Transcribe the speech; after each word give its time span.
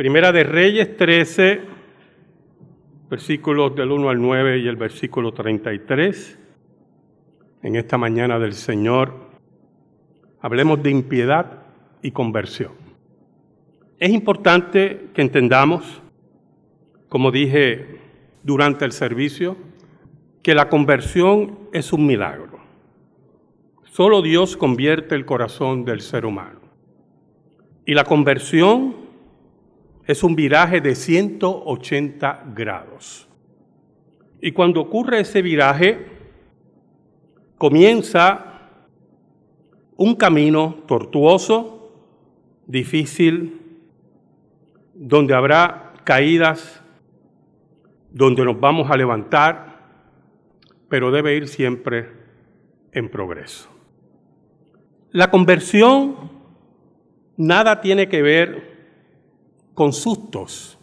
Primera 0.00 0.32
de 0.32 0.44
Reyes 0.44 0.96
13, 0.96 1.60
versículos 3.10 3.76
del 3.76 3.92
1 3.92 4.08
al 4.08 4.18
9 4.18 4.60
y 4.60 4.66
el 4.66 4.76
versículo 4.76 5.34
33. 5.34 6.38
En 7.62 7.76
esta 7.76 7.98
mañana 7.98 8.38
del 8.38 8.54
Señor, 8.54 9.12
hablemos 10.40 10.82
de 10.82 10.90
impiedad 10.90 11.64
y 12.00 12.12
conversión. 12.12 12.72
Es 13.98 14.08
importante 14.08 15.10
que 15.12 15.20
entendamos, 15.20 16.00
como 17.10 17.30
dije 17.30 18.00
durante 18.42 18.86
el 18.86 18.92
servicio, 18.92 19.58
que 20.42 20.54
la 20.54 20.70
conversión 20.70 21.68
es 21.74 21.92
un 21.92 22.06
milagro. 22.06 22.58
Solo 23.84 24.22
Dios 24.22 24.56
convierte 24.56 25.14
el 25.14 25.26
corazón 25.26 25.84
del 25.84 26.00
ser 26.00 26.24
humano. 26.24 26.60
Y 27.84 27.92
la 27.92 28.04
conversión 28.04 28.99
es 30.10 30.22
un 30.24 30.34
viraje 30.34 30.80
de 30.80 30.94
180 30.94 32.44
grados. 32.54 33.28
Y 34.40 34.52
cuando 34.52 34.80
ocurre 34.80 35.20
ese 35.20 35.42
viraje, 35.42 36.06
comienza 37.58 38.70
un 39.96 40.14
camino 40.14 40.78
tortuoso, 40.86 41.92
difícil, 42.66 43.60
donde 44.94 45.34
habrá 45.34 45.92
caídas, 46.04 46.82
donde 48.10 48.44
nos 48.44 48.58
vamos 48.58 48.90
a 48.90 48.96
levantar, 48.96 49.70
pero 50.88 51.10
debe 51.10 51.36
ir 51.36 51.48
siempre 51.48 52.08
en 52.92 53.10
progreso. 53.10 53.68
La 55.12 55.30
conversión 55.30 56.16
nada 57.36 57.80
tiene 57.80 58.08
que 58.08 58.22
ver 58.22 58.69
con 59.80 59.94
sustos. 59.94 60.78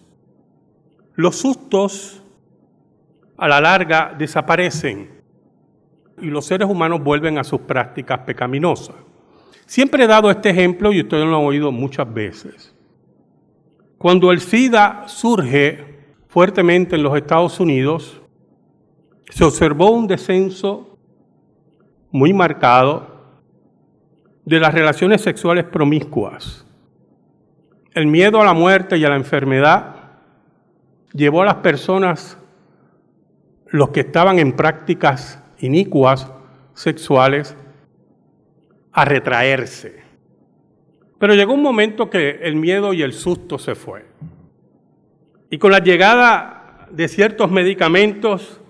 Los 1.13 1.35
sustos 1.35 2.23
a 3.37 3.48
la 3.48 3.62
larga 3.62 4.15
desaparecen 4.17 5.21
y 6.20 6.26
los 6.31 6.48
seres 6.48 6.67
humanos 6.67 7.04
vuelven 7.04 7.37
a 7.37 7.43
sus 7.43 7.62
prácticas 7.62 8.21
pecaminosas. 8.21 8.95
Siempre 9.67 10.05
he 10.05 10.07
dado 10.07 10.31
este 10.31 10.49
ejemplo 10.49 10.91
y 10.91 11.01
ustedes 11.01 11.26
lo 11.27 11.37
han 11.37 11.45
oído 11.45 11.71
muchas 11.71 12.12
veces. 12.12 12.73
Cuando 13.99 14.31
el 14.31 14.39
SIDA 14.39 15.04
surge 15.07 16.07
fuertemente 16.27 16.95
en 16.95 17.04
los 17.04 17.15
Estados 17.15 17.59
Unidos, 17.59 18.20
se 19.29 19.43
observó 19.43 19.91
un 19.91 20.07
descenso 20.07 20.98
muy 22.09 22.34
marcado 22.34 23.15
de 24.43 24.59
las 24.59 24.73
relaciones 24.73 25.21
sexuales 25.21 25.65
promiscuas. 25.65 26.66
El 27.98 28.05
miedo 28.05 28.40
a 28.40 28.45
la 28.45 28.53
muerte 28.53 28.95
y 28.99 29.05
a 29.05 29.09
la 29.09 29.15
enfermedad 29.15 29.95
llevó 31.13 31.41
a 31.41 31.45
las 31.45 31.55
personas, 31.55 32.37
los 33.70 33.89
que 33.89 34.01
estaban 34.01 34.37
en 34.37 34.55
prácticas 34.55 35.41
inicuas 35.57 36.31
sexuales, 36.76 37.57
a 38.91 39.04
retraerse. 39.04 40.04
Pero 41.17 41.34
llegó 41.34 41.55
un 41.55 41.63
momento 41.63 42.07
que 42.07 42.41
el 42.43 42.55
miedo 42.55 42.93
y 42.93 43.01
el 43.01 43.13
susto 43.13 43.57
se 43.57 43.73
fue. 43.73 44.05
Y 45.49 45.57
con 45.57 45.71
la 45.71 45.79
llegada 45.79 46.87
de 46.91 47.07
ciertos 47.07 47.49
medicamentos, 47.49 48.61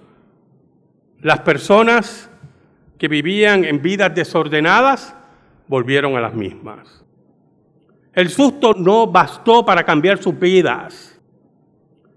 las 1.20 1.42
personas 1.42 2.30
que 2.98 3.10
vivían 3.10 3.66
en 3.66 3.82
vidas 3.82 4.16
desordenadas 4.16 5.18
volvieron 5.68 6.16
a 6.16 6.22
las 6.22 6.34
mismas. 6.34 7.04
El 8.18 8.30
susto 8.30 8.74
no 8.74 9.06
bastó 9.06 9.64
para 9.64 9.84
cambiar 9.84 10.18
sus 10.18 10.40
vidas. 10.40 11.22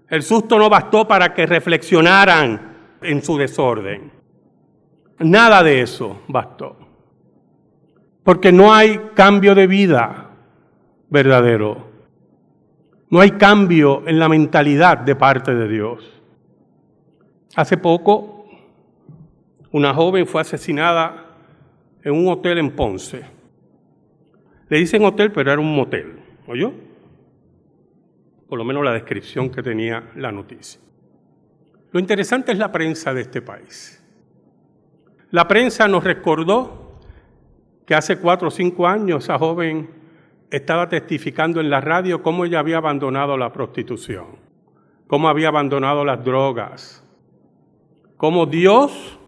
El 0.09 0.23
susto 0.23 0.57
no 0.57 0.67
bastó 0.67 1.07
para 1.07 1.31
que 1.31 1.45
reflexionaran 1.45 2.97
en 3.03 3.21
su 3.21 3.37
desorden. 3.37 4.11
Nada 5.19 5.61
de 5.61 5.81
eso 5.81 6.23
bastó. 6.27 6.75
Porque 8.23 8.51
no 8.51 8.73
hay 8.73 9.11
cambio 9.13 9.53
de 9.53 9.67
vida 9.67 10.31
verdadero. 11.07 11.91
No 13.11 13.19
hay 13.19 13.33
cambio 13.33 14.01
en 14.07 14.17
la 14.17 14.27
mentalidad 14.27 14.97
de 14.97 15.15
parte 15.15 15.53
de 15.53 15.67
Dios. 15.67 16.19
Hace 17.55 17.77
poco 17.77 18.47
una 19.69 19.93
joven 19.93 20.25
fue 20.25 20.41
asesinada 20.41 21.27
en 22.03 22.13
un 22.15 22.27
hotel 22.27 22.57
en 22.57 22.71
Ponce. 22.71 23.40
Le 24.71 24.77
dicen 24.77 25.03
hotel, 25.03 25.33
pero 25.33 25.51
era 25.51 25.59
un 25.59 25.75
motel. 25.75 26.13
¿Oyó? 26.47 26.71
Por 28.47 28.57
lo 28.57 28.63
menos 28.63 28.85
la 28.85 28.93
descripción 28.93 29.49
que 29.49 29.61
tenía 29.61 30.11
la 30.15 30.31
noticia. 30.31 30.79
Lo 31.91 31.99
interesante 31.99 32.53
es 32.53 32.57
la 32.57 32.71
prensa 32.71 33.13
de 33.13 33.19
este 33.19 33.41
país. 33.41 34.01
La 35.29 35.45
prensa 35.45 35.89
nos 35.89 36.05
recordó 36.05 37.01
que 37.85 37.95
hace 37.95 38.17
cuatro 38.19 38.47
o 38.47 38.51
cinco 38.51 38.87
años 38.87 39.25
esa 39.25 39.37
joven 39.37 39.89
estaba 40.49 40.87
testificando 40.87 41.59
en 41.59 41.69
la 41.69 41.81
radio 41.81 42.23
cómo 42.23 42.45
ella 42.45 42.59
había 42.59 42.77
abandonado 42.77 43.35
la 43.35 43.51
prostitución, 43.51 44.37
cómo 45.07 45.27
había 45.27 45.49
abandonado 45.49 46.05
las 46.05 46.23
drogas, 46.23 47.05
cómo 48.15 48.45
Dios 48.45 49.19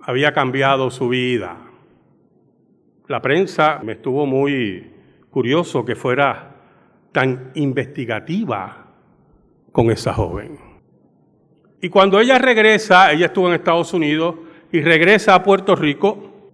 había 0.00 0.32
cambiado 0.32 0.90
su 0.90 1.08
vida. 1.08 1.67
La 3.08 3.22
prensa 3.22 3.80
me 3.82 3.92
estuvo 3.92 4.26
muy 4.26 4.92
curioso 5.30 5.82
que 5.82 5.96
fuera 5.96 6.56
tan 7.10 7.52
investigativa 7.54 8.86
con 9.72 9.90
esa 9.90 10.12
joven. 10.12 10.58
Y 11.80 11.88
cuando 11.88 12.20
ella 12.20 12.38
regresa, 12.38 13.10
ella 13.10 13.26
estuvo 13.26 13.48
en 13.48 13.54
Estados 13.54 13.94
Unidos 13.94 14.34
y 14.70 14.82
regresa 14.82 15.34
a 15.34 15.42
Puerto 15.42 15.74
Rico, 15.74 16.52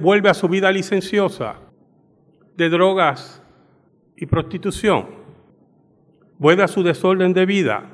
vuelve 0.00 0.30
a 0.30 0.34
su 0.34 0.48
vida 0.48 0.72
licenciosa 0.72 1.56
de 2.56 2.70
drogas 2.70 3.42
y 4.16 4.24
prostitución, 4.24 5.06
vuelve 6.38 6.62
a 6.62 6.68
su 6.68 6.82
desorden 6.82 7.34
de 7.34 7.44
vida 7.44 7.90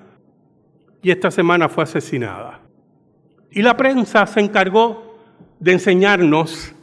y 1.02 1.10
esta 1.10 1.32
semana 1.32 1.68
fue 1.68 1.84
asesinada. 1.84 2.60
Y 3.50 3.62
la 3.62 3.76
prensa 3.76 4.26
se 4.26 4.40
encargó 4.40 5.18
de 5.58 5.72
enseñarnos 5.72 6.73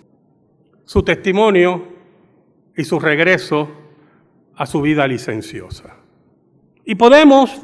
su 0.91 1.03
testimonio 1.03 1.88
y 2.75 2.84
su 2.84 3.00
regreso 3.00 3.69
a 4.57 4.66
su 4.66 4.81
vida 4.81 5.07
licenciosa. 5.07 5.96
Y 6.84 6.96
podemos, 6.96 7.62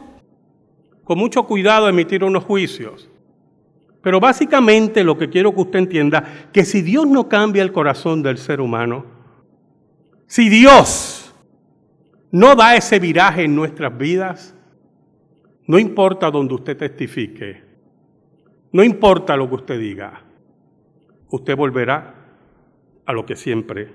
con 1.03 1.17
mucho 1.17 1.43
cuidado, 1.43 1.89
emitir 1.89 2.23
unos 2.23 2.45
juicios. 2.45 3.09
Pero 4.01 4.21
básicamente 4.21 5.03
lo 5.03 5.17
que 5.17 5.29
quiero 5.29 5.53
que 5.53 5.59
usted 5.59 5.79
entienda, 5.79 6.47
que 6.53 6.63
si 6.63 6.81
Dios 6.81 7.05
no 7.05 7.27
cambia 7.27 7.63
el 7.63 7.73
corazón 7.73 8.23
del 8.23 8.37
ser 8.37 8.61
humano, 8.61 9.03
si 10.25 10.47
Dios 10.47 11.35
no 12.31 12.55
da 12.55 12.77
ese 12.77 12.97
viraje 12.97 13.43
en 13.43 13.57
nuestras 13.57 13.97
vidas, 13.97 14.55
no 15.65 15.77
importa 15.77 16.31
donde 16.31 16.53
usted 16.53 16.77
testifique, 16.77 17.61
no 18.71 18.85
importa 18.85 19.35
lo 19.35 19.49
que 19.49 19.55
usted 19.55 19.79
diga, 19.81 20.23
usted 21.29 21.57
volverá 21.57 22.16
a 23.07 23.13
lo 23.13 23.25
que 23.25 23.35
siempre 23.35 23.87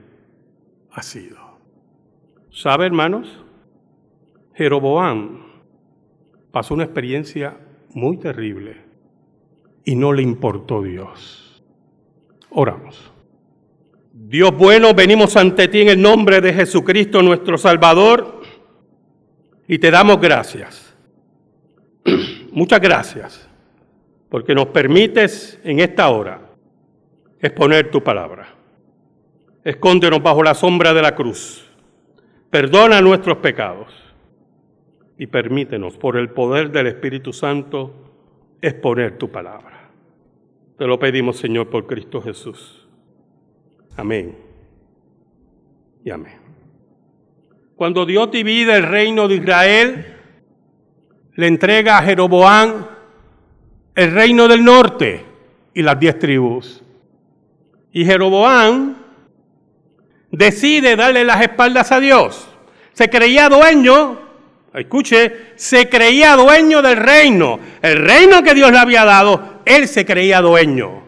ha 0.91 1.03
sido. 1.03 1.39
¿Sabe, 2.51 2.87
hermanos? 2.87 3.45
Jeroboam 4.55 5.45
pasó 6.51 6.75
una 6.75 6.85
experiencia 6.85 7.57
muy 7.91 8.17
terrible 8.17 8.77
y 9.85 9.97
no 9.97 10.13
le 10.13 10.23
importó 10.23 10.83
Dios. 10.83 11.63
Oramos. 12.51 13.13
Dios 14.13 14.57
bueno, 14.57 14.95
venimos 14.95 15.37
ante 15.37 15.69
ti 15.69 15.83
en 15.83 15.89
el 15.89 16.01
nombre 16.01 16.41
de 16.41 16.55
Jesucristo 16.55 17.23
nuestro 17.23 17.59
Salvador 17.59 18.41
y 19.69 19.79
te 19.79 19.91
damos 19.91 20.21
gracias. 20.21 20.97
Muchas 22.53 22.81
gracias 22.81 23.49
porque 24.31 24.55
nos 24.55 24.69
permites 24.69 25.61
en 25.65 25.81
esta 25.81 26.09
hora 26.09 26.41
exponer 27.41 27.91
tu 27.91 28.03
palabra. 28.03 28.52
Escóndenos 29.65 30.23
bajo 30.23 30.43
la 30.43 30.55
sombra 30.55 30.93
de 30.93 31.03
la 31.03 31.15
cruz. 31.15 31.69
Perdona 32.51 33.01
nuestros 33.01 33.39
pecados 33.39 33.93
y 35.17 35.27
permítenos 35.27 35.97
por 35.97 36.17
el 36.17 36.31
poder 36.31 36.71
del 36.71 36.89
Espíritu 36.89 37.33
Santo 37.33 37.95
exponer 38.61 39.19
tu 39.19 39.31
palabra. 39.31 39.91
Te 40.77 40.87
lo 40.87 40.99
pedimos, 40.99 41.37
Señor, 41.37 41.71
por 41.71 41.87
Cristo 41.87 42.21
Jesús. 42.21 42.89
Amén. 43.97 44.37
Y 46.05 46.11
amén. 46.11 46.41
Cuando 47.77 48.05
Dios 48.05 48.31
divide 48.31 48.77
el 48.77 48.83
reino 48.83 49.29
de 49.29 49.37
Israel, 49.37 50.07
le 51.35 51.47
entrega 51.47 51.99
a 51.99 52.03
Jeroboam 52.03 52.87
el 53.95 54.13
reino 54.13 54.49
del 54.49 54.65
norte 54.65 55.25
y 55.75 55.83
las 55.83 55.99
diez 55.99 56.19
tribus. 56.19 56.83
Y 57.93 58.05
Jeroboam 58.05 59.02
decide 60.33 60.97
darle 60.97 61.25
las 61.25 61.41
espaldas 61.41 61.93
a 61.93 62.01
Dios. 62.01 62.49
Se 62.93 63.09
creía 63.09 63.49
dueño 63.49 64.33
escuche, 64.81 65.53
se 65.57 65.89
creía 65.89 66.37
dueño 66.37 66.83
del 66.83 66.97
reino. 66.97 67.59
El 67.81 67.99
reino 67.99 68.43
que 68.43 68.55
Dios 68.55 68.73
le 68.73 68.79
había 68.79 69.05
dado, 69.05 69.61
él 69.65 69.89
se 69.89 70.05
creía 70.05 70.41
dueño. 70.41 71.03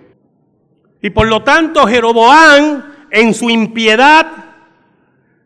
Y 1.01 1.11
por 1.11 1.27
lo 1.27 1.43
tanto, 1.43 1.87
Jeroboam, 1.87 2.83
en 3.11 3.35
su 3.35 3.51
impiedad, 3.51 4.27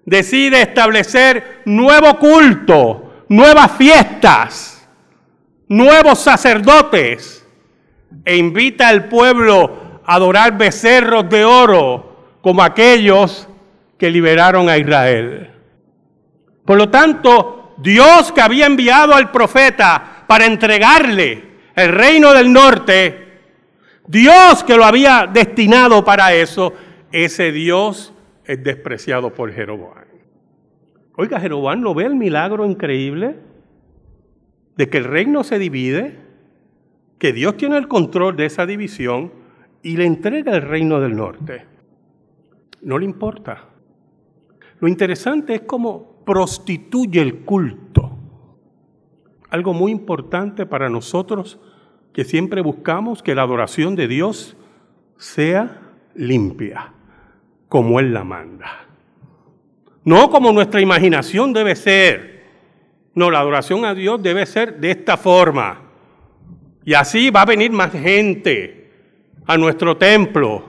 decide 0.05 0.63
establecer 0.63 1.63
nuevo 1.65 2.19
culto, 2.19 3.25
nuevas 3.29 3.73
fiestas, 3.73 4.89
nuevos 5.69 6.19
sacerdotes, 6.19 7.45
e 8.25 8.37
invita 8.37 8.89
al 8.89 9.09
pueblo 9.09 10.01
a 10.05 10.15
adorar 10.15 10.57
becerros 10.57 11.29
de 11.29 11.45
oro 11.45 12.39
como 12.41 12.63
aquellos 12.63 13.47
que 13.99 14.11
liberaron 14.11 14.69
a 14.69 14.79
Israel. 14.79 15.51
Por 16.65 16.79
lo 16.79 16.89
tanto, 16.89 17.75
Dios 17.79 18.33
que 18.33 18.41
había 18.41 18.67
enviado 18.67 19.15
al 19.15 19.31
profeta 19.31 20.25
para 20.27 20.47
entregarle 20.47 21.45
el 21.75 21.93
reino 21.93 22.33
del 22.33 22.53
norte, 22.53 23.29
Dios 24.07 24.65
que 24.65 24.77
lo 24.77 24.85
había 24.85 25.29
destinado 25.33 26.05
para 26.05 26.33
eso, 26.33 26.73
ese 27.13 27.53
Dios 27.53 28.13
es 28.45 28.63
despreciado 28.63 29.33
por 29.33 29.53
Jeroboam. 29.53 30.05
Oiga, 31.17 31.41
Jeroboam 31.41 31.81
no 31.81 31.95
ve 31.95 32.05
el 32.05 32.15
milagro 32.15 32.65
increíble 32.65 33.37
de 34.77 34.89
que 34.89 34.99
el 34.99 35.05
reino 35.05 35.43
se 35.43 35.59
divide, 35.59 36.17
que 37.19 37.33
Dios 37.33 37.57
tiene 37.57 37.77
el 37.77 37.89
control 37.89 38.37
de 38.37 38.47
esa 38.47 38.67
división 38.67 39.33
y 39.83 39.97
le 39.97 40.07
entrega 40.07 40.55
el 40.55 40.63
reino 40.63 41.01
del 41.01 41.17
norte. 41.17 41.65
No 42.83 42.99
le 42.99 43.05
importa. 43.05 43.65
Lo 44.81 44.89
interesante 44.89 45.55
es 45.55 45.61
cómo 45.63 46.23
prostituye 46.25 47.21
el 47.21 47.41
culto. 47.41 48.17
Algo 49.51 49.73
muy 49.73 49.91
importante 49.91 50.67
para 50.67 50.89
nosotros 50.89 51.59
que 52.13 52.25
siempre 52.25 52.61
buscamos 52.61 53.23
que 53.23 53.35
la 53.35 53.43
adoración 53.43 53.97
de 53.97 54.09
Dios 54.09 54.57
sea 55.17 55.81
limpia, 56.15 56.93
como 57.69 57.99
Él 57.99 58.13
la 58.13 58.25
manda. 58.25 58.87
No 60.05 60.31
como 60.31 60.53
nuestra 60.53 60.81
imaginación 60.81 61.53
debe 61.53 61.75
ser. 61.77 62.45
No, 63.15 63.31
la 63.31 63.41
adoración 63.41 63.85
a 63.85 63.95
Dios 63.95 64.23
debe 64.23 64.47
ser 64.47 64.79
de 64.79 64.91
esta 64.91 65.17
forma. 65.17 65.83
Y 66.85 66.95
así 66.95 67.31
va 67.31 67.43
a 67.43 67.47
venir 67.47 67.71
más 67.73 67.93
gente 67.93 68.91
a 69.47 69.57
nuestro 69.57 69.97
templo. 69.97 70.65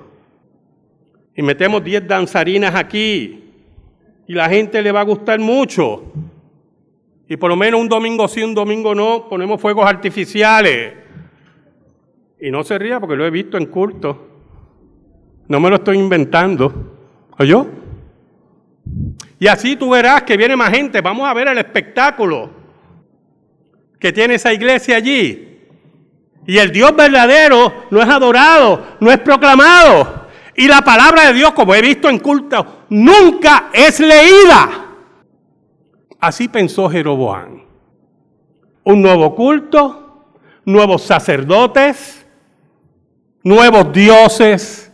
Y 1.36 1.42
metemos 1.42 1.84
10 1.84 2.08
danzarinas 2.08 2.76
aquí 2.76 3.49
y 4.30 4.36
la 4.36 4.48
gente 4.48 4.84
le 4.84 4.92
va 4.92 5.00
a 5.00 5.06
gustar 5.06 5.40
mucho. 5.40 6.04
Y 7.28 7.36
por 7.36 7.50
lo 7.50 7.56
menos 7.56 7.82
un 7.82 7.90
domingo 7.90 8.28
sí, 8.28 8.44
un 8.44 8.54
domingo 8.54 8.94
no, 8.94 9.28
ponemos 9.28 9.60
fuegos 9.60 9.88
artificiales. 9.88 10.94
Y 12.40 12.52
no 12.52 12.64
se 12.64 12.78
ría 12.78 13.00
porque 13.00 13.16
lo 13.16 13.26
he 13.26 13.32
visto 13.32 13.58
en 13.58 13.66
culto. 13.66 14.28
No 15.48 15.60
me 15.60 15.72
lo 15.72 15.78
estoy 15.78 15.98
inventando. 15.98 16.96
¿Oyó? 17.40 17.66
Y 19.40 19.48
así 19.48 19.76
tú 19.76 19.90
verás 19.90 20.22
que 20.22 20.38
viene 20.38 20.56
más 20.56 20.70
gente. 20.70 21.02
Vamos 21.02 21.28
a 21.28 21.34
ver 21.34 21.48
el 21.48 21.58
espectáculo 21.58 22.52
que 24.00 24.14
tiene 24.14 24.36
esa 24.36 24.54
iglesia 24.54 24.98
allí. 24.98 25.58
Y 26.46 26.60
el 26.60 26.72
Dios 26.72 26.96
verdadero 26.96 27.88
no 27.90 28.00
es 28.00 28.08
adorado, 28.08 28.86
no 29.00 29.12
es 29.12 29.18
proclamado. 29.18 30.19
Y 30.60 30.68
la 30.68 30.82
palabra 30.82 31.28
de 31.28 31.34
Dios, 31.36 31.54
como 31.54 31.74
he 31.74 31.82
visto 31.82 32.10
en 32.10 32.20
culto, 32.20 32.84
nunca 32.90 33.70
es 33.72 34.02
leída. 34.02 34.88
Así 36.20 36.50
pensó 36.50 36.90
Jeroboam. 36.90 37.62
Un 38.84 39.02
nuevo 39.02 39.34
culto, 39.36 40.34
nuevos 40.66 41.04
sacerdotes, 41.04 42.28
nuevos 43.42 43.94
dioses 43.94 44.92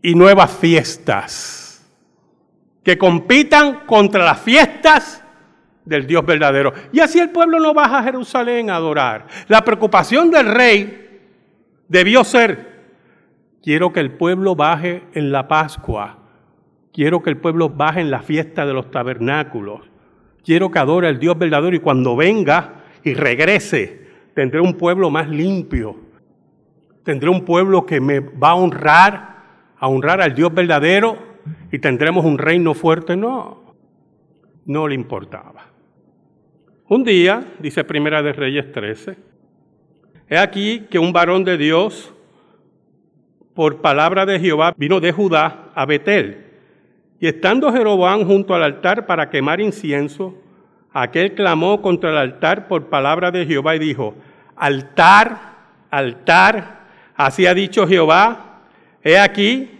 y 0.00 0.14
nuevas 0.14 0.50
fiestas 0.50 1.86
que 2.82 2.96
compitan 2.96 3.80
contra 3.84 4.24
las 4.24 4.40
fiestas 4.40 5.22
del 5.84 6.06
Dios 6.06 6.24
verdadero. 6.24 6.72
Y 6.92 7.00
así 7.00 7.18
el 7.18 7.28
pueblo 7.28 7.60
no 7.60 7.74
baja 7.74 7.98
a 7.98 8.04
Jerusalén 8.04 8.70
a 8.70 8.76
adorar. 8.76 9.26
La 9.48 9.62
preocupación 9.66 10.30
del 10.30 10.46
rey 10.46 11.20
debió 11.88 12.24
ser 12.24 12.71
Quiero 13.62 13.92
que 13.92 14.00
el 14.00 14.10
pueblo 14.10 14.56
baje 14.56 15.04
en 15.14 15.30
la 15.30 15.46
Pascua. 15.46 16.18
Quiero 16.92 17.22
que 17.22 17.30
el 17.30 17.36
pueblo 17.36 17.68
baje 17.68 18.00
en 18.00 18.10
la 18.10 18.20
fiesta 18.20 18.66
de 18.66 18.74
los 18.74 18.90
tabernáculos. 18.90 19.88
Quiero 20.44 20.70
que 20.70 20.80
adore 20.80 21.06
al 21.06 21.20
Dios 21.20 21.38
verdadero 21.38 21.76
y 21.76 21.78
cuando 21.78 22.16
venga 22.16 22.82
y 23.04 23.14
regrese, 23.14 24.08
tendré 24.34 24.60
un 24.60 24.74
pueblo 24.74 25.10
más 25.10 25.28
limpio. 25.28 25.96
Tendré 27.04 27.30
un 27.30 27.44
pueblo 27.44 27.86
que 27.86 28.00
me 28.00 28.18
va 28.18 28.50
a 28.50 28.54
honrar, 28.56 29.44
a 29.78 29.86
honrar 29.86 30.20
al 30.20 30.34
Dios 30.34 30.52
verdadero 30.52 31.16
y 31.70 31.78
tendremos 31.78 32.24
un 32.24 32.38
reino 32.38 32.74
fuerte. 32.74 33.16
No, 33.16 33.74
no 34.66 34.88
le 34.88 34.96
importaba. 34.96 35.66
Un 36.88 37.04
día, 37.04 37.44
dice 37.60 37.84
Primera 37.84 38.22
de 38.22 38.32
Reyes 38.32 38.72
13, 38.72 39.16
he 40.28 40.36
aquí 40.36 40.86
que 40.90 40.98
un 40.98 41.12
varón 41.12 41.44
de 41.44 41.56
Dios 41.56 42.11
por 43.54 43.80
palabra 43.80 44.26
de 44.26 44.40
Jehová, 44.40 44.74
vino 44.76 45.00
de 45.00 45.12
Judá 45.12 45.70
a 45.74 45.84
Betel. 45.86 46.46
Y 47.20 47.26
estando 47.26 47.72
Jeroboam 47.72 48.24
junto 48.24 48.54
al 48.54 48.62
altar 48.62 49.06
para 49.06 49.30
quemar 49.30 49.60
incienso, 49.60 50.34
aquel 50.92 51.34
clamó 51.34 51.80
contra 51.80 52.10
el 52.10 52.16
altar 52.16 52.68
por 52.68 52.88
palabra 52.88 53.30
de 53.30 53.46
Jehová 53.46 53.76
y 53.76 53.78
dijo, 53.78 54.14
altar, 54.56 55.38
altar, 55.90 56.80
así 57.14 57.46
ha 57.46 57.54
dicho 57.54 57.86
Jehová, 57.86 58.62
he 59.02 59.18
aquí 59.18 59.70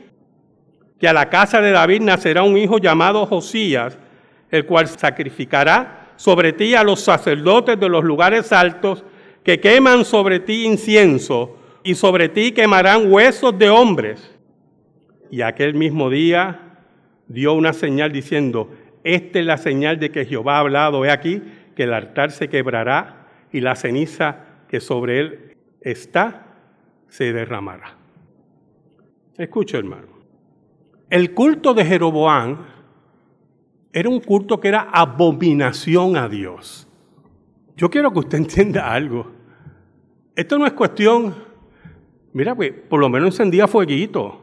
que 1.00 1.08
a 1.08 1.12
la 1.12 1.28
casa 1.30 1.60
de 1.60 1.72
David 1.72 2.02
nacerá 2.02 2.42
un 2.42 2.56
hijo 2.56 2.78
llamado 2.78 3.26
Josías, 3.26 3.98
el 4.50 4.66
cual 4.66 4.86
sacrificará 4.86 6.12
sobre 6.16 6.52
ti 6.52 6.74
a 6.74 6.84
los 6.84 7.00
sacerdotes 7.00 7.80
de 7.80 7.88
los 7.88 8.04
lugares 8.04 8.52
altos 8.52 9.02
que 9.42 9.58
queman 9.58 10.04
sobre 10.04 10.38
ti 10.38 10.64
incienso 10.64 11.58
y 11.84 11.94
sobre 11.94 12.28
ti 12.28 12.52
quemarán 12.52 13.10
huesos 13.10 13.58
de 13.58 13.68
hombres. 13.70 14.38
Y 15.30 15.42
aquel 15.42 15.74
mismo 15.74 16.10
día 16.10 16.78
dio 17.28 17.54
una 17.54 17.72
señal 17.72 18.12
diciendo, 18.12 18.70
esta 19.04 19.38
es 19.40 19.46
la 19.46 19.56
señal 19.56 19.98
de 19.98 20.10
que 20.10 20.24
Jehová 20.24 20.56
ha 20.56 20.60
hablado, 20.60 21.04
he 21.04 21.10
aquí 21.10 21.42
que 21.74 21.84
el 21.84 21.94
altar 21.94 22.30
se 22.30 22.48
quebrará 22.48 23.26
y 23.52 23.60
la 23.60 23.74
ceniza 23.74 24.44
que 24.68 24.80
sobre 24.80 25.20
él 25.20 25.56
está 25.80 26.46
se 27.08 27.32
derramará. 27.32 27.96
Escucha, 29.36 29.78
hermano. 29.78 30.08
El 31.10 31.34
culto 31.34 31.74
de 31.74 31.84
Jeroboam 31.84 32.58
era 33.92 34.08
un 34.08 34.20
culto 34.20 34.60
que 34.60 34.68
era 34.68 34.88
abominación 34.92 36.16
a 36.16 36.28
Dios. 36.28 36.88
Yo 37.76 37.90
quiero 37.90 38.12
que 38.12 38.20
usted 38.20 38.38
entienda 38.38 38.92
algo. 38.92 39.30
Esto 40.34 40.58
no 40.58 40.66
es 40.66 40.72
cuestión 40.72 41.34
Mira, 42.32 42.54
pues, 42.54 42.72
por 42.88 43.00
lo 43.00 43.08
menos 43.08 43.34
encendía 43.34 43.68
fueguito. 43.68 44.40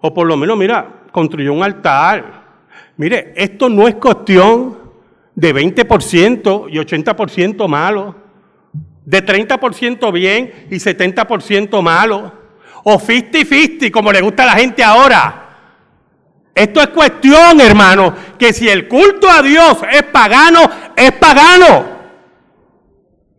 O 0.00 0.14
por 0.14 0.26
lo 0.26 0.36
menos, 0.36 0.56
mira, 0.56 1.04
construyó 1.10 1.52
un 1.52 1.62
altar. 1.62 2.44
Mire, 2.96 3.32
esto 3.36 3.68
no 3.68 3.88
es 3.88 3.96
cuestión 3.96 4.78
de 5.34 5.54
20% 5.54 6.68
y 6.70 6.76
80% 6.76 7.66
malo, 7.66 8.14
de 9.04 9.24
30% 9.24 10.12
bien 10.12 10.66
y 10.70 10.76
70% 10.76 11.82
malo, 11.82 12.32
o 12.84 12.98
50-50, 12.98 13.90
como 13.90 14.12
le 14.12 14.20
gusta 14.20 14.44
a 14.44 14.46
la 14.46 14.52
gente 14.52 14.84
ahora. 14.84 15.40
Esto 16.54 16.80
es 16.80 16.88
cuestión, 16.88 17.60
hermano, 17.60 18.14
que 18.38 18.52
si 18.52 18.68
el 18.68 18.86
culto 18.86 19.28
a 19.28 19.42
Dios 19.42 19.78
es 19.90 20.04
pagano, 20.04 20.60
es 20.94 21.12
pagano. 21.12 21.94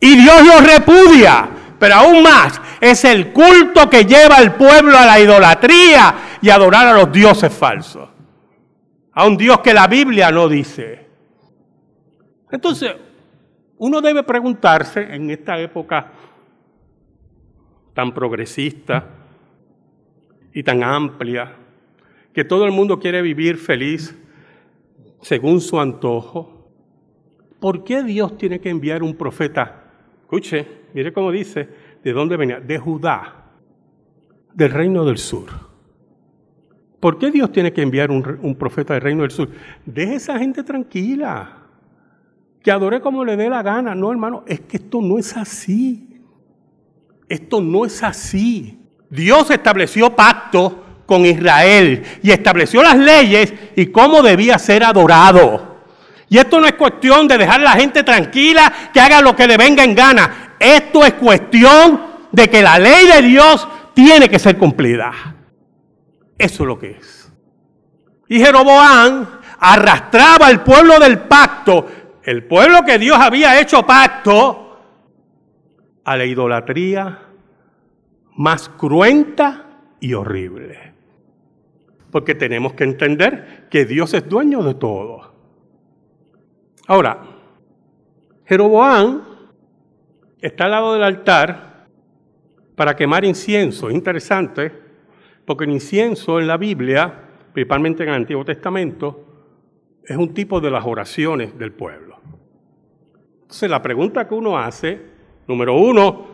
Y 0.01 0.17
Dios 0.17 0.45
lo 0.45 0.59
repudia 0.59 1.54
pero 1.85 1.97
aún 1.97 2.23
más 2.23 2.59
es 2.81 3.05
el 3.05 3.31
culto 3.31 3.87
que 3.87 4.05
lleva 4.05 4.37
al 4.37 4.55
pueblo 4.55 4.97
a 4.97 5.05
la 5.05 5.19
idolatría 5.19 6.15
y 6.41 6.49
a 6.49 6.55
adorar 6.55 6.87
a 6.87 6.93
los 6.93 7.11
dioses 7.11 7.53
falsos. 7.53 8.09
A 9.13 9.27
un 9.27 9.37
Dios 9.37 9.59
que 9.59 9.71
la 9.71 9.85
Biblia 9.85 10.31
no 10.31 10.49
dice. 10.49 11.05
Entonces, 12.49 12.91
uno 13.77 14.01
debe 14.01 14.23
preguntarse 14.23 15.13
en 15.13 15.29
esta 15.29 15.59
época 15.59 16.11
tan 17.93 18.11
progresista 18.15 19.07
y 20.55 20.63
tan 20.63 20.81
amplia, 20.81 21.55
que 22.33 22.43
todo 22.45 22.65
el 22.65 22.71
mundo 22.71 22.97
quiere 22.97 23.21
vivir 23.21 23.57
feliz 23.57 24.17
según 25.21 25.61
su 25.61 25.79
antojo, 25.79 26.67
¿por 27.59 27.83
qué 27.83 28.01
Dios 28.01 28.39
tiene 28.39 28.59
que 28.59 28.71
enviar 28.71 29.03
un 29.03 29.15
profeta? 29.15 29.83
Escuche, 30.23 30.84
Mire 30.95 31.11
cómo 31.11 31.29
dice, 31.29 31.67
¿de 32.01 32.13
dónde 32.13 32.37
venía? 32.37 32.61
De 32.61 32.79
Judá, 32.79 33.51
del 34.53 34.71
reino 34.71 35.03
del 35.03 35.17
sur. 35.17 35.49
¿Por 37.01 37.19
qué 37.19 37.31
Dios 37.31 37.51
tiene 37.51 37.73
que 37.73 37.81
enviar 37.81 38.09
un, 38.09 38.55
profeta 38.57 38.93
del 38.93 39.03
reino 39.03 39.23
del 39.23 39.31
sur? 39.31 39.49
Deje 39.85 40.15
esa 40.15 40.39
gente 40.39 40.63
tranquila. 40.63 41.63
que 42.63 42.71
adore 42.71 43.01
como 43.01 43.25
le 43.25 43.35
dé 43.35 43.49
la 43.49 43.61
gana. 43.61 43.93
No, 43.93 44.09
hermano, 44.09 44.45
es 44.47 44.61
que 44.61 44.77
esto 44.77 45.01
no 45.01 45.19
es 45.19 45.35
así. 45.35 46.21
Esto 47.27 47.59
no 47.59 47.85
es 47.85 48.01
así. 48.01 48.79
Dios 49.09 49.51
estableció 49.51 50.15
pacto 50.15 50.81
con 51.05 51.25
Israel 51.25 52.03
y 52.23 52.31
estableció 52.31 52.81
las 52.81 52.97
leyes 52.97 53.53
y 53.75 53.87
cómo 53.87 54.23
debía 54.23 54.57
ser 54.57 54.85
adorado. 54.85 55.75
Y 56.29 56.37
esto 56.37 56.59
no 56.59 56.67
es 56.67 56.73
cuestión 56.73 57.27
de 57.27 57.37
dejar 57.37 57.59
a 57.59 57.63
la 57.63 57.71
gente 57.73 58.01
tranquila, 58.03 58.71
que 58.93 58.99
haga 58.99 59.21
lo 59.21 59.35
que 59.35 59.45
le 59.45 59.57
venga 59.57 59.83
en 59.83 59.93
gana. 59.93 60.44
Esto 60.59 61.03
es 61.03 61.13
cuestión 61.13 62.01
de 62.31 62.49
que 62.49 62.61
la 62.61 62.79
ley 62.79 63.07
de 63.07 63.21
Dios 63.21 63.67
tiene 63.93 64.29
que 64.29 64.39
ser 64.39 64.57
cumplida. 64.57 65.11
Eso 66.37 66.63
es 66.63 66.67
lo 66.67 66.77
que 66.77 66.91
es. 66.91 67.31
Y 68.27 68.39
Jeroboam 68.39 69.27
arrastraba 69.59 70.47
al 70.47 70.63
pueblo 70.63 70.99
del 70.99 71.19
pacto, 71.19 71.87
el 72.23 72.45
pueblo 72.45 72.83
que 72.83 72.97
Dios 72.97 73.17
había 73.19 73.59
hecho 73.59 73.85
pacto, 73.85 74.61
a 76.03 76.15
la 76.17 76.25
idolatría 76.25 77.19
más 78.35 78.69
cruenta 78.69 79.65
y 79.99 80.13
horrible. 80.13 80.93
Porque 82.11 82.35
tenemos 82.35 82.73
que 82.73 82.83
entender 82.83 83.67
que 83.69 83.85
Dios 83.85 84.13
es 84.13 84.27
dueño 84.29 84.61
de 84.63 84.75
todo. 84.75 85.33
Ahora, 86.87 87.23
Jeroboam 88.45 89.34
está 90.45 90.65
al 90.65 90.71
lado 90.71 90.93
del 90.93 91.03
altar 91.03 91.87
para 92.75 92.95
quemar 92.95 93.25
incienso. 93.25 93.89
Interesante, 93.89 94.71
porque 95.43 95.63
el 95.63 95.71
incienso 95.71 96.39
en 96.39 96.47
la 96.47 96.57
Biblia, 96.57 97.11
principalmente 97.51 98.03
en 98.03 98.09
el 98.09 98.15
Antiguo 98.15 98.45
Testamento, 98.45 99.25
es 100.03 100.15
un 100.15 100.33
tipo 100.33 100.61
de 100.61 100.69
las 100.69 100.85
oraciones 100.85 101.57
del 101.57 101.71
pueblo. 101.71 102.19
Entonces 103.41 103.69
la 103.69 103.81
pregunta 103.81 104.27
que 104.27 104.35
uno 104.35 104.57
hace, 104.57 105.01
número 105.47 105.75
uno, 105.75 106.27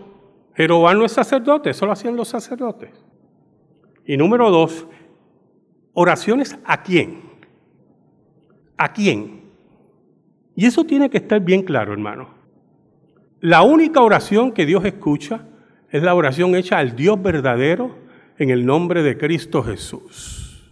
Jeroboam 0.56 1.00
no 1.00 1.06
es 1.06 1.14
sacerdote, 1.14 1.70
eso 1.70 1.86
lo 1.86 1.94
hacían 1.94 2.18
los 2.18 2.28
sacerdotes. 2.28 2.90
Y 4.06 4.18
número 4.18 4.50
dos, 4.52 4.88
oraciones 5.94 6.60
a 6.66 6.84
quién. 6.84 7.22
¿A 8.76 8.92
quién? 8.92 9.52
Y 10.56 10.66
eso 10.66 10.84
tiene 10.84 11.10
que 11.10 11.18
estar 11.18 11.40
bien 11.40 11.64
claro, 11.64 11.94
hermano. 11.94 12.41
La 13.42 13.64
única 13.64 14.02
oración 14.02 14.52
que 14.52 14.68
Dios 14.68 14.86
escucha 14.86 15.42
es 15.90 16.04
la 16.04 16.14
oración 16.14 16.56
hecha 16.56 16.78
al 16.78 16.96
Dios 16.96 17.22
verdadero 17.22 17.98
en 18.38 18.52
el 18.52 18.66
nombre 18.66 19.02
de 19.02 19.18
Cristo 19.18 19.64
Jesús. 19.64 20.72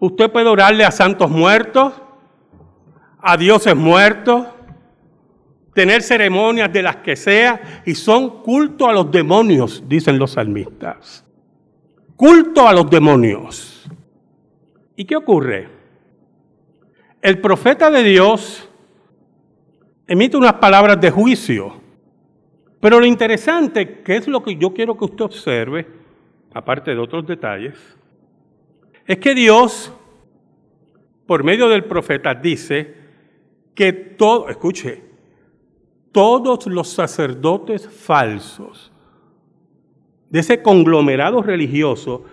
Usted 0.00 0.30
puede 0.32 0.48
orarle 0.48 0.84
a 0.84 0.90
santos 0.90 1.30
muertos, 1.30 1.94
a 3.20 3.36
dioses 3.36 3.76
muertos, 3.76 4.48
tener 5.74 6.02
ceremonias 6.02 6.72
de 6.72 6.82
las 6.82 6.96
que 6.96 7.14
sea, 7.14 7.82
y 7.86 7.94
son 7.94 8.42
culto 8.42 8.88
a 8.88 8.92
los 8.92 9.10
demonios, 9.12 9.84
dicen 9.86 10.18
los 10.18 10.32
salmistas. 10.32 11.24
Culto 12.16 12.66
a 12.66 12.72
los 12.72 12.90
demonios. 12.90 13.88
¿Y 14.96 15.04
qué 15.04 15.14
ocurre? 15.14 15.68
El 17.22 17.40
profeta 17.40 17.90
de 17.90 18.02
Dios 18.02 18.68
emite 20.06 20.36
unas 20.36 20.54
palabras 20.54 21.00
de 21.00 21.10
juicio, 21.10 21.80
pero 22.80 23.00
lo 23.00 23.06
interesante, 23.06 24.02
que 24.02 24.16
es 24.16 24.28
lo 24.28 24.42
que 24.42 24.56
yo 24.56 24.74
quiero 24.74 24.96
que 24.96 25.04
usted 25.06 25.24
observe, 25.24 25.86
aparte 26.52 26.90
de 26.90 26.98
otros 26.98 27.26
detalles, 27.26 27.74
es 29.06 29.18
que 29.18 29.34
Dios, 29.34 29.92
por 31.26 31.42
medio 31.44 31.68
del 31.68 31.84
profeta, 31.84 32.34
dice 32.34 32.94
que 33.74 33.92
todo, 33.92 34.48
escuche, 34.48 35.02
todos 36.12 36.66
los 36.66 36.88
sacerdotes 36.88 37.88
falsos 37.88 38.92
de 40.30 40.40
ese 40.40 40.62
conglomerado 40.62 41.42
religioso 41.42 42.24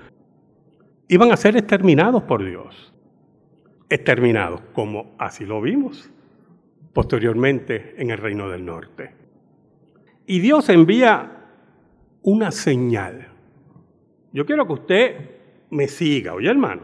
iban 1.07 1.31
a 1.31 1.37
ser 1.37 1.57
exterminados 1.57 2.23
por 2.23 2.43
Dios. 2.43 2.93
Exterminados, 3.89 4.61
como 4.73 5.15
así 5.17 5.45
lo 5.45 5.61
vimos 5.61 6.09
posteriormente 6.93 7.95
en 7.97 8.11
el 8.11 8.17
reino 8.17 8.49
del 8.49 8.65
norte. 8.65 9.13
Y 10.25 10.39
Dios 10.39 10.69
envía 10.69 11.45
una 12.23 12.51
señal. 12.51 13.27
Yo 14.33 14.45
quiero 14.45 14.65
que 14.67 14.73
usted 14.73 15.29
me 15.71 15.87
siga, 15.87 16.33
oye 16.33 16.49
hermano. 16.49 16.83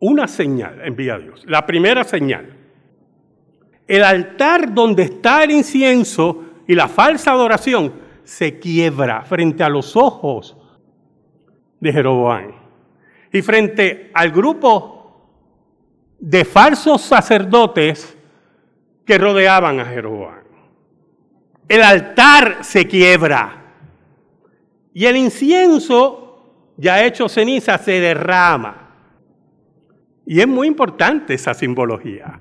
Una 0.00 0.28
señal 0.28 0.80
envía 0.84 1.18
Dios. 1.18 1.44
La 1.46 1.64
primera 1.64 2.04
señal 2.04 2.64
el 3.86 4.02
altar 4.02 4.72
donde 4.72 5.04
está 5.04 5.44
el 5.44 5.50
incienso 5.50 6.44
y 6.66 6.74
la 6.74 6.88
falsa 6.88 7.32
adoración 7.32 7.92
se 8.24 8.58
quiebra 8.58 9.22
frente 9.24 9.62
a 9.62 9.68
los 9.68 9.96
ojos 9.96 10.56
de 11.80 11.92
Jeroboam 11.92 12.52
y 13.30 13.42
frente 13.42 14.10
al 14.14 14.30
grupo 14.30 15.28
de 16.18 16.44
falsos 16.44 17.02
sacerdotes 17.02 18.13
que 19.04 19.18
rodeaban 19.18 19.80
a 19.80 19.84
Jeroboam. 19.84 20.44
El 21.68 21.82
altar 21.82 22.58
se 22.62 22.86
quiebra 22.86 23.64
y 24.92 25.06
el 25.06 25.16
incienso 25.16 26.24
ya 26.76 27.04
hecho 27.04 27.28
ceniza 27.28 27.78
se 27.78 28.00
derrama. 28.00 28.90
Y 30.26 30.40
es 30.40 30.48
muy 30.48 30.66
importante 30.66 31.34
esa 31.34 31.54
simbología. 31.54 32.40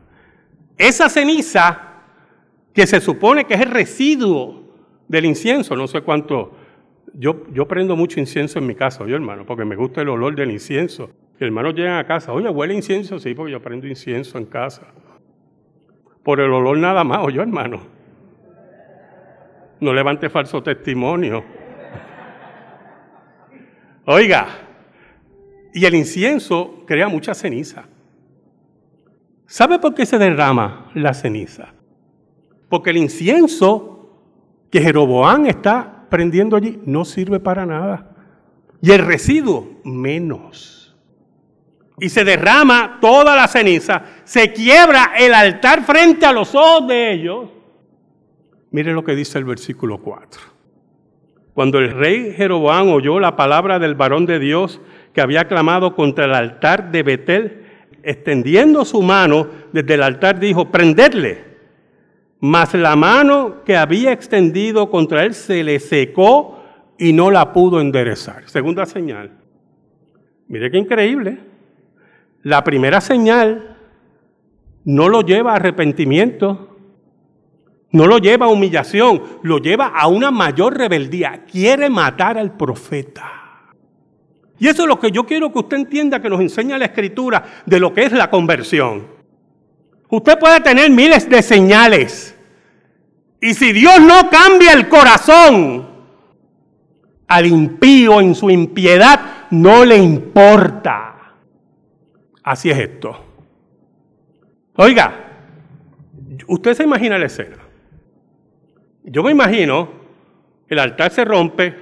Esa 0.78 1.10
ceniza, 1.10 1.90
que 2.74 2.88
se 2.88 3.02
supone 3.02 3.46
que 3.46 3.54
es 3.54 3.62
el 3.62 3.72
residuo 3.72 4.64
del 5.08 5.26
incienso, 5.26 5.76
no 5.76 5.88
sé 5.88 6.02
cuánto, 6.02 6.54
yo, 7.14 7.46
yo 7.52 7.68
prendo 7.68 7.96
mucho 7.96 8.20
incienso 8.20 8.58
en 8.58 8.66
mi 8.66 8.74
casa, 8.74 9.06
yo 9.06 9.16
hermano, 9.16 9.46
porque 9.46 9.66
me 9.66 9.76
gusta 9.76 10.02
el 10.02 10.10
olor 10.10 10.36
del 10.36 10.52
incienso. 10.52 11.12
Y 11.40 11.44
hermanos 11.44 11.76
llegan 11.76 11.98
a 11.98 12.08
casa, 12.08 12.32
oye, 12.32 12.50
huele 12.50 12.74
incienso, 12.74 13.20
sí, 13.20 13.34
porque 13.34 13.52
yo 13.52 13.62
prendo 13.62 13.88
incienso 13.88 14.38
en 14.38 14.46
casa. 14.46 14.88
Por 16.24 16.40
el 16.40 16.52
olor 16.52 16.78
nada 16.78 17.04
más, 17.04 17.20
oye 17.20 17.40
hermano. 17.42 17.82
No 19.80 19.94
levante 19.94 20.30
falso 20.30 20.64
testimonio. 20.64 21.44
Oiga, 24.06 24.48
y 25.74 25.86
el 25.86 25.96
incienso 25.96 26.84
crea 26.86 27.08
mucha 27.08 27.34
ceniza. 27.34 27.86
¿Sabe 29.46 29.80
por 29.80 29.94
qué 29.94 30.06
se 30.06 30.18
derrama 30.18 30.90
la 30.94 31.14
ceniza? 31.14 31.74
Porque 32.70 32.90
el 32.90 32.98
incienso 32.98 34.10
que 34.72 34.82
Jeroboam 34.82 35.46
está 35.46 36.06
prendiendo 36.10 36.56
allí 36.56 36.82
no 36.86 37.06
sirve 37.06 37.40
para 37.40 37.66
nada. 37.66 38.16
Y 38.82 38.92
el 38.92 39.06
residuo 39.06 39.80
menos. 39.84 40.83
Y 42.00 42.10
se 42.10 42.24
derrama 42.24 42.98
toda 43.00 43.36
la 43.36 43.48
ceniza, 43.48 44.04
se 44.24 44.52
quiebra 44.52 45.12
el 45.18 45.34
altar 45.34 45.84
frente 45.84 46.26
a 46.26 46.34
los 46.34 46.56
ojos 46.56 46.88
de 46.88 47.14
ellos. 47.14 47.50
Mire 48.72 48.94
lo 48.94 49.04
que 49.04 49.16
dice 49.16 49.38
el 49.38 49.46
versículo 49.46 50.00
4. 50.00 50.42
Cuando 51.54 51.78
el 51.78 51.92
rey 51.92 52.34
Jeroboam 52.36 52.90
oyó 52.90 53.20
la 53.20 53.36
palabra 53.36 53.78
del 53.78 53.94
varón 53.94 54.26
de 54.26 54.40
Dios 54.40 54.82
que 55.14 55.22
había 55.22 55.48
clamado 55.48 55.96
contra 55.96 56.26
el 56.26 56.34
altar 56.34 56.92
de 56.92 57.04
Betel, 57.04 57.64
extendiendo 58.02 58.84
su 58.84 59.02
mano 59.04 59.48
desde 59.72 59.94
el 59.94 60.04
altar, 60.04 60.40
dijo, 60.40 60.72
prendedle. 60.72 61.54
Mas 62.40 62.74
la 62.74 62.96
mano 62.96 63.64
que 63.64 63.78
había 63.78 64.12
extendido 64.12 64.90
contra 64.90 65.24
él 65.24 65.34
se 65.36 65.64
le 65.64 65.80
secó 65.80 66.62
y 66.98 67.14
no 67.14 67.32
la 67.32 67.54
pudo 67.54 67.80
enderezar. 67.80 68.50
Segunda 68.50 68.86
señal. 68.86 69.32
Mire 70.48 70.70
qué 70.72 70.78
increíble. 70.78 71.53
La 72.44 72.64
primera 72.64 73.00
señal 73.02 73.78
no 74.84 75.08
lo 75.08 75.22
lleva 75.22 75.54
a 75.54 75.56
arrepentimiento, 75.56 76.78
no 77.92 78.06
lo 78.06 78.18
lleva 78.18 78.48
a 78.48 78.50
humillación, 78.50 79.24
lo 79.44 79.60
lleva 79.60 79.88
a 79.88 80.08
una 80.08 80.30
mayor 80.30 80.78
rebeldía. 80.78 81.46
Quiere 81.50 81.90
matar 81.90 82.38
al 82.38 82.58
profeta. 82.58 83.32
Y 84.60 84.68
eso 84.68 84.84
es 84.84 84.88
lo 84.88 85.00
que 85.00 85.12
yo 85.12 85.26
quiero 85.26 85.52
que 85.52 85.60
usted 85.60 85.78
entienda 85.78 86.22
que 86.22 86.30
nos 86.30 86.42
enseña 86.42 86.78
la 86.78 86.86
escritura 86.86 87.44
de 87.66 87.80
lo 87.80 87.94
que 87.94 88.04
es 88.04 88.12
la 88.12 88.30
conversión. 88.30 89.08
Usted 90.10 90.38
puede 90.38 90.60
tener 90.60 90.90
miles 90.90 91.30
de 91.30 91.42
señales. 91.42 92.36
Y 93.40 93.54
si 93.54 93.72
Dios 93.72 94.00
no 94.02 94.30
cambia 94.30 94.74
el 94.74 94.90
corazón 94.90 95.88
al 97.28 97.46
impío 97.46 98.20
en 98.20 98.36
su 98.36 98.50
impiedad, 98.50 99.48
no 99.52 99.86
le 99.86 99.98
importa. 99.98 101.13
Así 102.44 102.70
es 102.70 102.78
esto. 102.78 103.18
Oiga, 104.76 105.14
usted 106.48 106.74
se 106.74 106.84
imagina 106.84 107.18
la 107.18 107.26
escena. 107.26 107.58
Yo 109.04 109.24
me 109.24 109.32
imagino, 109.32 109.90
el 110.68 110.80
altar 110.80 111.12
se 111.12 111.26
rompe, 111.26 111.76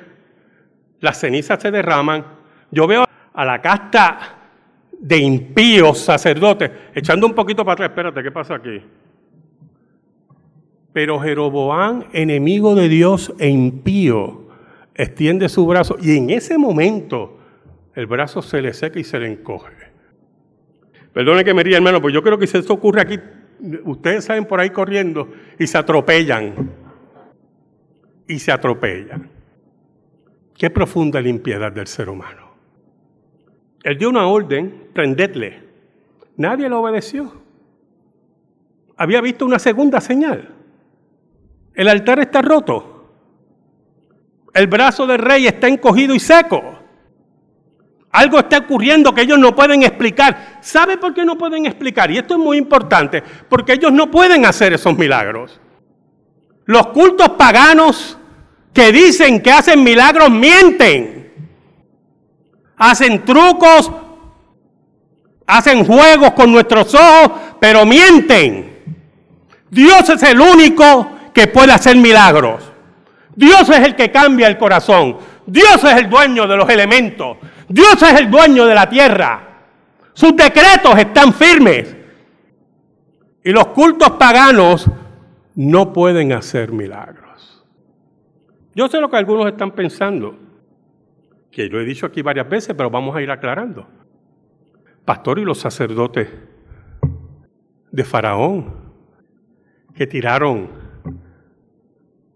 las 0.99 1.19
cenizas 1.19 1.61
se 1.61 1.71
derraman, 1.71 2.25
yo 2.71 2.87
veo 2.87 3.05
a 3.33 3.45
la 3.45 3.61
casta 3.61 4.37
de 4.91 5.17
impíos 5.17 5.99
sacerdotes 5.99 6.69
echando 6.93 7.25
un 7.25 7.33
poquito 7.33 7.65
para 7.65 7.73
atrás. 7.73 7.89
Espérate, 7.89 8.23
¿qué 8.23 8.31
pasa 8.31 8.55
aquí? 8.55 8.81
Pero 10.93 11.19
Jeroboam, 11.19 12.05
enemigo 12.11 12.75
de 12.75 12.89
Dios 12.89 13.33
e 13.39 13.49
impío, 13.49 14.49
extiende 14.93 15.49
su 15.49 15.65
brazo 15.65 15.97
y 16.01 16.17
en 16.17 16.29
ese 16.29 16.57
momento 16.57 17.39
el 17.95 18.05
brazo 18.05 18.41
se 18.41 18.61
le 18.61 18.73
seca 18.73 18.99
y 18.99 19.03
se 19.03 19.19
le 19.19 19.27
encoge. 19.27 19.80
Perdone 21.13 21.43
que 21.43 21.53
me 21.53 21.63
ría, 21.63 21.77
hermano, 21.77 22.01
pues 22.01 22.13
yo 22.13 22.23
creo 22.23 22.37
que 22.37 22.47
si 22.47 22.57
esto 22.57 22.73
ocurre 22.73 23.01
aquí, 23.01 23.19
ustedes 23.83 24.25
salen 24.25 24.45
por 24.45 24.59
ahí 24.59 24.69
corriendo 24.69 25.29
y 25.59 25.67
se 25.67 25.77
atropellan. 25.77 26.71
Y 28.27 28.39
se 28.39 28.51
atropellan. 28.51 29.29
Qué 30.57 30.69
profunda 30.69 31.19
limpiedad 31.19 31.71
del 31.71 31.87
ser 31.87 32.09
humano. 32.09 32.51
Él 33.83 33.97
dio 33.97 34.09
una 34.09 34.27
orden, 34.27 34.89
prendedle. 34.93 35.63
Nadie 36.37 36.69
lo 36.69 36.79
obedeció. 36.79 37.41
Había 38.95 39.21
visto 39.21 39.45
una 39.45 39.59
segunda 39.59 39.99
señal. 39.99 40.49
El 41.73 41.87
altar 41.87 42.19
está 42.19 42.41
roto. 42.41 42.91
El 44.53 44.67
brazo 44.67 45.07
del 45.07 45.19
rey 45.19 45.47
está 45.47 45.67
encogido 45.67 46.13
y 46.13 46.19
seco. 46.19 46.70
Algo 48.11 48.39
está 48.39 48.57
ocurriendo 48.57 49.13
que 49.13 49.21
ellos 49.21 49.39
no 49.39 49.55
pueden 49.55 49.83
explicar. 49.83 50.57
¿Sabe 50.61 50.97
por 50.97 51.13
qué 51.13 51.23
no 51.23 51.37
pueden 51.37 51.65
explicar? 51.65 52.11
Y 52.11 52.17
esto 52.17 52.33
es 52.33 52.39
muy 52.39 52.57
importante, 52.57 53.23
porque 53.47 53.73
ellos 53.73 53.91
no 53.91 54.11
pueden 54.11 54.45
hacer 54.45 54.73
esos 54.73 54.97
milagros. 54.97 55.59
Los 56.65 56.87
cultos 56.87 57.29
paganos 57.29 58.17
que 58.73 58.91
dicen 58.91 59.41
que 59.41 59.51
hacen 59.51 59.83
milagros 59.83 60.29
mienten. 60.29 61.19
Hacen 62.77 63.23
trucos, 63.23 63.91
hacen 65.45 65.85
juegos 65.85 66.31
con 66.31 66.51
nuestros 66.51 66.93
ojos, 66.95 67.31
pero 67.59 67.85
mienten. 67.85 68.97
Dios 69.69 70.09
es 70.09 70.23
el 70.23 70.39
único 70.41 71.11
que 71.33 71.47
puede 71.47 71.71
hacer 71.71 71.95
milagros. 71.95 72.63
Dios 73.35 73.69
es 73.69 73.79
el 73.79 73.95
que 73.95 74.11
cambia 74.11 74.47
el 74.47 74.57
corazón. 74.57 75.17
Dios 75.45 75.83
es 75.83 75.93
el 75.93 76.09
dueño 76.09 76.45
de 76.47 76.57
los 76.57 76.69
elementos. 76.69 77.37
Dios 77.71 78.01
es 78.01 78.19
el 78.19 78.29
dueño 78.29 78.65
de 78.65 78.75
la 78.75 78.89
tierra. 78.89 79.47
Sus 80.13 80.35
decretos 80.35 80.97
están 80.97 81.33
firmes. 81.33 81.95
Y 83.43 83.51
los 83.51 83.67
cultos 83.67 84.11
paganos 84.11 84.89
no 85.55 85.93
pueden 85.93 86.33
hacer 86.33 86.71
milagros. 86.71 87.65
Yo 88.75 88.87
sé 88.87 88.99
lo 88.99 89.09
que 89.09 89.17
algunos 89.17 89.47
están 89.47 89.71
pensando, 89.71 90.37
que 91.49 91.67
lo 91.67 91.79
he 91.79 91.85
dicho 91.85 92.05
aquí 92.05 92.21
varias 92.21 92.47
veces, 92.47 92.75
pero 92.75 92.89
vamos 92.89 93.15
a 93.15 93.21
ir 93.21 93.31
aclarando. 93.31 93.87
Pastor 95.05 95.39
y 95.39 95.43
los 95.43 95.57
sacerdotes 95.57 96.29
de 97.91 98.03
Faraón 98.03 98.91
que 99.95 100.07
tiraron 100.07 100.69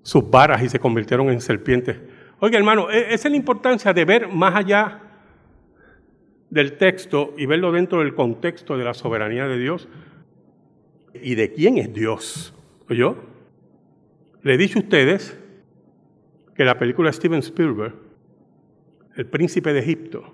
sus 0.01 0.29
varas 0.29 0.61
y 0.63 0.69
se 0.69 0.79
convirtieron 0.79 1.29
en 1.29 1.41
serpientes. 1.41 1.99
Oiga, 2.39 2.57
hermano, 2.57 2.89
e-, 2.89 3.13
esa 3.13 3.27
es 3.27 3.31
la 3.31 3.37
importancia 3.37 3.93
de 3.93 4.05
ver 4.05 4.27
más 4.27 4.55
allá 4.55 5.01
del 6.55 6.77
texto 6.77 7.33
y 7.37 7.47
verlo 7.47 7.73
dentro 7.73 7.99
del 7.99 8.15
contexto 8.15 8.77
de 8.77 8.85
la 8.85 8.93
soberanía 8.93 9.45
de 9.45 9.57
Dios 9.57 9.89
y 11.13 11.35
de 11.35 11.51
quién 11.51 11.77
es 11.77 11.93
Dios. 11.93 12.55
¿Oyó? 12.89 13.17
Le 14.41 14.53
he 14.53 14.57
dicho 14.57 14.79
a 14.79 14.83
ustedes 14.83 15.37
que 16.55 16.63
la 16.63 16.79
película 16.79 17.11
Steven 17.11 17.39
Spielberg, 17.39 17.93
El 19.17 19.25
príncipe 19.25 19.73
de 19.73 19.79
Egipto, 19.79 20.33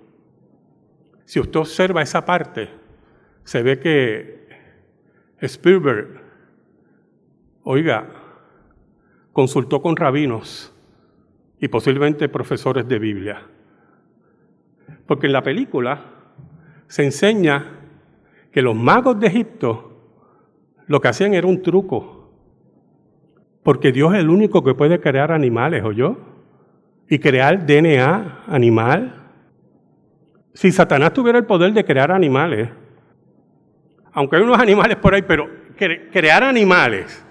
si 1.24 1.40
usted 1.40 1.58
observa 1.58 2.02
esa 2.02 2.24
parte, 2.24 2.68
se 3.42 3.64
ve 3.64 3.80
que 3.80 4.46
Spielberg, 5.40 6.22
oiga, 7.64 8.08
consultó 9.32 9.82
con 9.82 9.96
rabinos 9.96 10.72
y 11.58 11.66
posiblemente 11.66 12.28
profesores 12.28 12.86
de 12.86 12.98
Biblia 13.00 13.48
porque 15.06 15.26
en 15.26 15.32
la 15.32 15.42
película 15.42 16.11
se 16.92 17.02
enseña 17.02 17.64
que 18.52 18.60
los 18.60 18.76
magos 18.76 19.18
de 19.18 19.26
Egipto 19.28 19.96
lo 20.88 21.00
que 21.00 21.08
hacían 21.08 21.32
era 21.32 21.46
un 21.46 21.62
truco. 21.62 22.30
Porque 23.62 23.92
Dios 23.92 24.12
es 24.12 24.20
el 24.20 24.28
único 24.28 24.62
que 24.62 24.74
puede 24.74 25.00
crear 25.00 25.32
animales, 25.32 25.82
¿o? 25.82 26.16
Y 27.08 27.18
crear 27.18 27.64
DNA 27.64 28.44
animal. 28.46 29.30
Si 30.52 30.70
Satanás 30.70 31.14
tuviera 31.14 31.38
el 31.38 31.46
poder 31.46 31.72
de 31.72 31.82
crear 31.82 32.12
animales, 32.12 32.68
aunque 34.12 34.36
hay 34.36 34.42
unos 34.42 34.58
animales 34.58 34.98
por 34.98 35.14
ahí, 35.14 35.22
pero 35.22 35.48
crear 35.74 36.44
animales, 36.44 37.24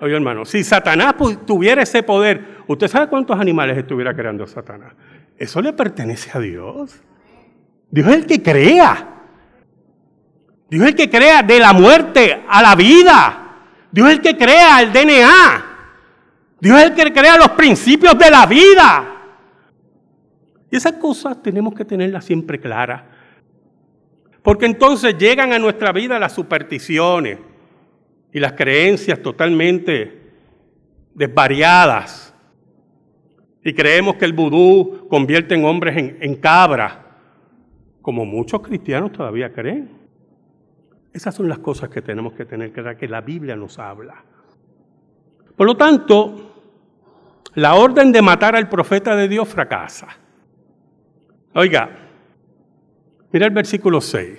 oye 0.00 0.16
hermano, 0.16 0.44
si 0.44 0.64
Satanás 0.64 1.14
tuviera 1.46 1.80
ese 1.80 2.02
poder, 2.02 2.56
¿usted 2.66 2.88
sabe 2.88 3.06
cuántos 3.06 3.38
animales 3.38 3.78
estuviera 3.78 4.12
creando 4.16 4.48
Satanás? 4.48 4.94
Eso 5.38 5.62
le 5.62 5.72
pertenece 5.72 6.36
a 6.36 6.40
Dios. 6.40 7.04
Dios 7.90 8.08
es 8.08 8.14
el 8.14 8.26
que 8.26 8.42
crea. 8.42 9.08
Dios 10.68 10.82
es 10.82 10.88
el 10.90 10.96
que 10.96 11.10
crea 11.10 11.42
de 11.42 11.60
la 11.60 11.72
muerte 11.72 12.42
a 12.48 12.62
la 12.62 12.74
vida. 12.74 13.42
Dios 13.90 14.08
es 14.08 14.16
el 14.16 14.20
que 14.20 14.36
crea 14.36 14.80
el 14.80 14.92
DNA. 14.92 15.64
Dios 16.60 16.78
es 16.78 16.84
el 16.86 16.94
que 16.94 17.12
crea 17.12 17.36
los 17.36 17.50
principios 17.50 18.18
de 18.18 18.30
la 18.30 18.46
vida. 18.46 19.12
Y 20.70 20.76
esas 20.76 20.94
cosas 20.94 21.40
tenemos 21.42 21.74
que 21.74 21.84
tenerlas 21.84 22.24
siempre 22.24 22.60
claras. 22.60 23.02
Porque 24.42 24.66
entonces 24.66 25.16
llegan 25.16 25.52
a 25.52 25.58
nuestra 25.58 25.92
vida 25.92 26.18
las 26.18 26.32
supersticiones 26.32 27.38
y 28.32 28.40
las 28.40 28.52
creencias 28.52 29.22
totalmente 29.22 30.32
desvariadas. 31.14 32.34
Y 33.64 33.72
creemos 33.72 34.16
que 34.16 34.24
el 34.24 34.32
vudú 34.32 35.06
convierte 35.08 35.54
en 35.54 35.64
hombres 35.64 35.96
en, 35.96 36.18
en 36.20 36.34
cabras 36.36 37.05
como 38.06 38.24
muchos 38.24 38.60
cristianos 38.60 39.10
todavía 39.10 39.52
creen. 39.52 39.90
Esas 41.12 41.34
son 41.34 41.48
las 41.48 41.58
cosas 41.58 41.88
que 41.88 42.02
tenemos 42.02 42.34
que 42.34 42.44
tener 42.44 42.72
que 42.72 42.96
que 42.96 43.08
la 43.08 43.20
Biblia 43.20 43.56
nos 43.56 43.80
habla. 43.80 44.22
Por 45.56 45.66
lo 45.66 45.76
tanto, 45.76 46.54
la 47.54 47.74
orden 47.74 48.12
de 48.12 48.22
matar 48.22 48.54
al 48.54 48.68
profeta 48.68 49.16
de 49.16 49.26
Dios 49.26 49.48
fracasa. 49.48 50.06
Oiga, 51.52 51.90
mira 53.32 53.46
el 53.46 53.52
versículo 53.52 54.00
6. 54.00 54.38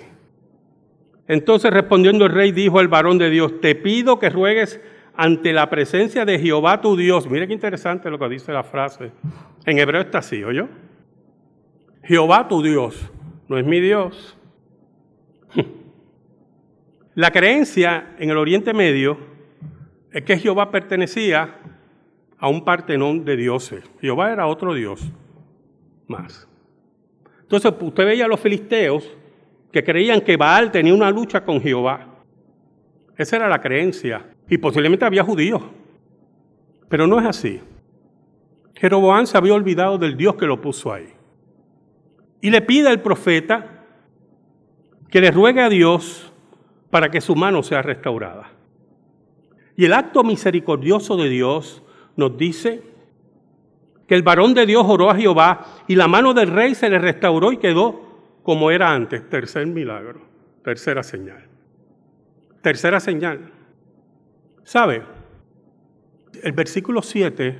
Entonces 1.26 1.70
respondiendo 1.70 2.24
el 2.24 2.32
rey 2.32 2.52
dijo 2.52 2.78
al 2.78 2.88
varón 2.88 3.18
de 3.18 3.28
Dios, 3.28 3.60
te 3.60 3.74
pido 3.74 4.18
que 4.18 4.30
ruegues 4.30 4.80
ante 5.14 5.52
la 5.52 5.68
presencia 5.68 6.24
de 6.24 6.38
Jehová 6.38 6.80
tu 6.80 6.96
Dios. 6.96 7.28
Mire 7.28 7.46
qué 7.46 7.52
interesante 7.52 8.08
lo 8.08 8.18
que 8.18 8.30
dice 8.30 8.50
la 8.50 8.62
frase. 8.62 9.12
En 9.66 9.78
hebreo 9.78 10.00
está 10.00 10.20
así, 10.20 10.42
¿oyó? 10.42 10.68
Jehová 12.02 12.48
tu 12.48 12.62
Dios 12.62 13.12
no 13.48 13.58
es 13.58 13.64
mi 13.64 13.80
Dios. 13.80 14.36
La 17.14 17.30
creencia 17.30 18.14
en 18.18 18.30
el 18.30 18.36
Oriente 18.36 18.72
Medio 18.72 19.18
es 20.12 20.22
que 20.22 20.38
Jehová 20.38 20.70
pertenecía 20.70 21.58
a 22.38 22.48
un 22.48 22.64
partenón 22.64 23.24
de 23.24 23.36
dioses. 23.36 23.82
Jehová 24.00 24.30
era 24.32 24.46
otro 24.46 24.74
Dios 24.74 25.10
más. 26.06 26.46
Entonces 27.40 27.72
usted 27.80 28.04
veía 28.04 28.26
a 28.26 28.28
los 28.28 28.38
filisteos 28.38 29.10
que 29.72 29.82
creían 29.82 30.20
que 30.20 30.36
Baal 30.36 30.70
tenía 30.70 30.94
una 30.94 31.10
lucha 31.10 31.44
con 31.44 31.60
Jehová. 31.60 32.06
Esa 33.16 33.36
era 33.36 33.48
la 33.48 33.60
creencia. 33.60 34.24
Y 34.48 34.58
posiblemente 34.58 35.04
había 35.04 35.24
judíos. 35.24 35.62
Pero 36.88 37.06
no 37.06 37.18
es 37.18 37.26
así. 37.26 37.60
Jeroboam 38.76 39.26
se 39.26 39.36
había 39.36 39.54
olvidado 39.54 39.98
del 39.98 40.16
Dios 40.16 40.36
que 40.36 40.46
lo 40.46 40.60
puso 40.60 40.92
ahí 40.92 41.17
y 42.40 42.50
le 42.50 42.62
pide 42.62 42.88
al 42.88 43.00
profeta 43.00 43.84
que 45.10 45.20
le 45.20 45.30
ruegue 45.30 45.62
a 45.62 45.68
Dios 45.68 46.32
para 46.90 47.10
que 47.10 47.20
su 47.20 47.34
mano 47.34 47.62
sea 47.62 47.82
restaurada. 47.82 48.50
Y 49.76 49.84
el 49.84 49.92
acto 49.92 50.24
misericordioso 50.24 51.16
de 51.16 51.28
Dios 51.28 51.82
nos 52.16 52.36
dice 52.36 52.82
que 54.06 54.14
el 54.14 54.22
varón 54.22 54.54
de 54.54 54.66
Dios 54.66 54.84
oró 54.88 55.10
a 55.10 55.14
Jehová 55.14 55.66
y 55.86 55.94
la 55.94 56.08
mano 56.08 56.34
del 56.34 56.48
rey 56.48 56.74
se 56.74 56.88
le 56.88 56.98
restauró 56.98 57.52
y 57.52 57.58
quedó 57.58 58.40
como 58.42 58.70
era 58.70 58.92
antes. 58.92 59.28
Tercer 59.28 59.66
milagro, 59.66 60.22
tercera 60.64 61.02
señal. 61.02 61.44
Tercera 62.62 62.98
señal. 63.00 63.52
¿Sabe? 64.64 65.02
El 66.42 66.52
versículo 66.52 67.02
7 67.02 67.58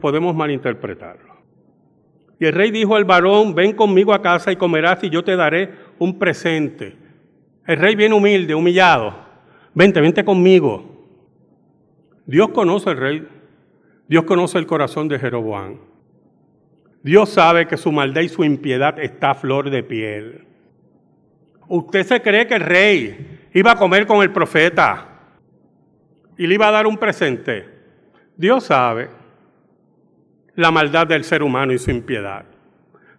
podemos 0.00 0.34
malinterpretarlo. 0.34 1.29
Y 2.40 2.46
el 2.46 2.54
rey 2.54 2.70
dijo 2.70 2.96
al 2.96 3.04
varón, 3.04 3.54
ven 3.54 3.74
conmigo 3.74 4.14
a 4.14 4.22
casa 4.22 4.50
y 4.50 4.56
comerás 4.56 5.04
y 5.04 5.10
yo 5.10 5.22
te 5.22 5.36
daré 5.36 5.74
un 5.98 6.18
presente. 6.18 6.96
El 7.66 7.76
rey 7.76 7.94
viene 7.94 8.14
humilde, 8.14 8.54
humillado. 8.54 9.14
Vente, 9.74 10.00
vente 10.00 10.24
conmigo. 10.24 11.06
Dios 12.24 12.48
conoce 12.48 12.88
al 12.88 12.96
rey. 12.96 13.28
Dios 14.08 14.24
conoce 14.24 14.56
el 14.56 14.66
corazón 14.66 15.06
de 15.06 15.18
Jeroboam. 15.18 15.80
Dios 17.02 17.28
sabe 17.28 17.66
que 17.66 17.76
su 17.76 17.92
maldad 17.92 18.22
y 18.22 18.30
su 18.30 18.42
impiedad 18.42 18.98
está 18.98 19.32
a 19.32 19.34
flor 19.34 19.68
de 19.68 19.82
piel. 19.82 20.46
Usted 21.68 22.06
se 22.06 22.22
cree 22.22 22.46
que 22.46 22.54
el 22.54 22.62
rey 22.62 23.48
iba 23.52 23.72
a 23.72 23.76
comer 23.76 24.06
con 24.06 24.22
el 24.22 24.32
profeta. 24.32 25.06
y 26.38 26.46
le 26.46 26.54
iba 26.54 26.68
a 26.68 26.72
dar 26.72 26.86
un 26.86 26.96
presente. 26.96 27.68
Dios 28.34 28.64
sabe 28.64 29.19
la 30.60 30.70
maldad 30.70 31.06
del 31.06 31.24
ser 31.24 31.42
humano 31.42 31.72
y 31.72 31.78
su 31.78 31.90
impiedad. 31.90 32.44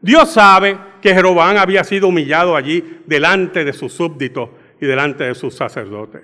Dios 0.01 0.32
sabe 0.32 0.77
que 1.01 1.13
Jeroboam 1.13 1.58
había 1.58 1.84
sido 1.84 2.08
humillado 2.08 2.56
allí 2.56 3.01
delante 3.06 3.63
de 3.63 3.73
sus 3.73 3.93
súbditos 3.93 4.49
y 4.80 4.86
delante 4.86 5.25
de 5.25 5.36
sus 5.36 5.56
sacerdotes. 5.56 6.21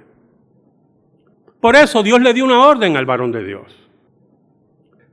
Por 1.60 1.76
eso 1.76 2.02
Dios 2.02 2.22
le 2.22 2.34
dio 2.34 2.46
una 2.46 2.66
orden 2.66 2.98
al 2.98 3.06
varón 3.06 3.32
de 3.32 3.44
Dios. 3.44 3.76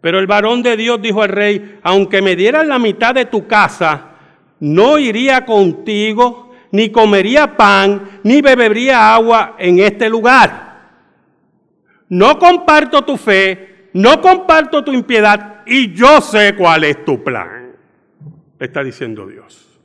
Pero 0.01 0.19
el 0.19 0.27
varón 0.27 0.63
de 0.63 0.77
Dios 0.77 1.01
dijo 1.01 1.23
al 1.23 1.31
rey, 1.31 1.79
aunque 1.83 2.21
me 2.21 2.37
dieras 2.37 2.67
la 2.67 2.79
mitad 2.79 3.15
de 3.15 3.25
tu 3.25 3.47
casa, 3.47 4.11
no 4.61 4.99
iría 4.99 5.45
contigo, 5.47 6.55
ni 6.73 6.91
comería 6.91 7.57
pan, 7.57 8.21
ni 8.23 8.43
bebería 8.43 9.15
agua 9.15 9.57
en 9.59 9.79
este 9.79 10.09
lugar. 10.09 10.65
No 12.09 12.39
comparto 12.39 13.03
tu 13.03 13.17
fe, 13.17 13.91
no 13.95 14.21
comparto 14.21 14.85
tu 14.85 14.93
impiedad, 14.93 15.54
y 15.67 15.93
yo 15.93 16.21
sé 16.21 16.55
cuál 16.57 16.85
es 16.85 17.05
tu 17.05 17.23
plan. 17.23 17.73
Está 18.59 18.83
diciendo 18.83 19.27
Dios. 19.27 19.81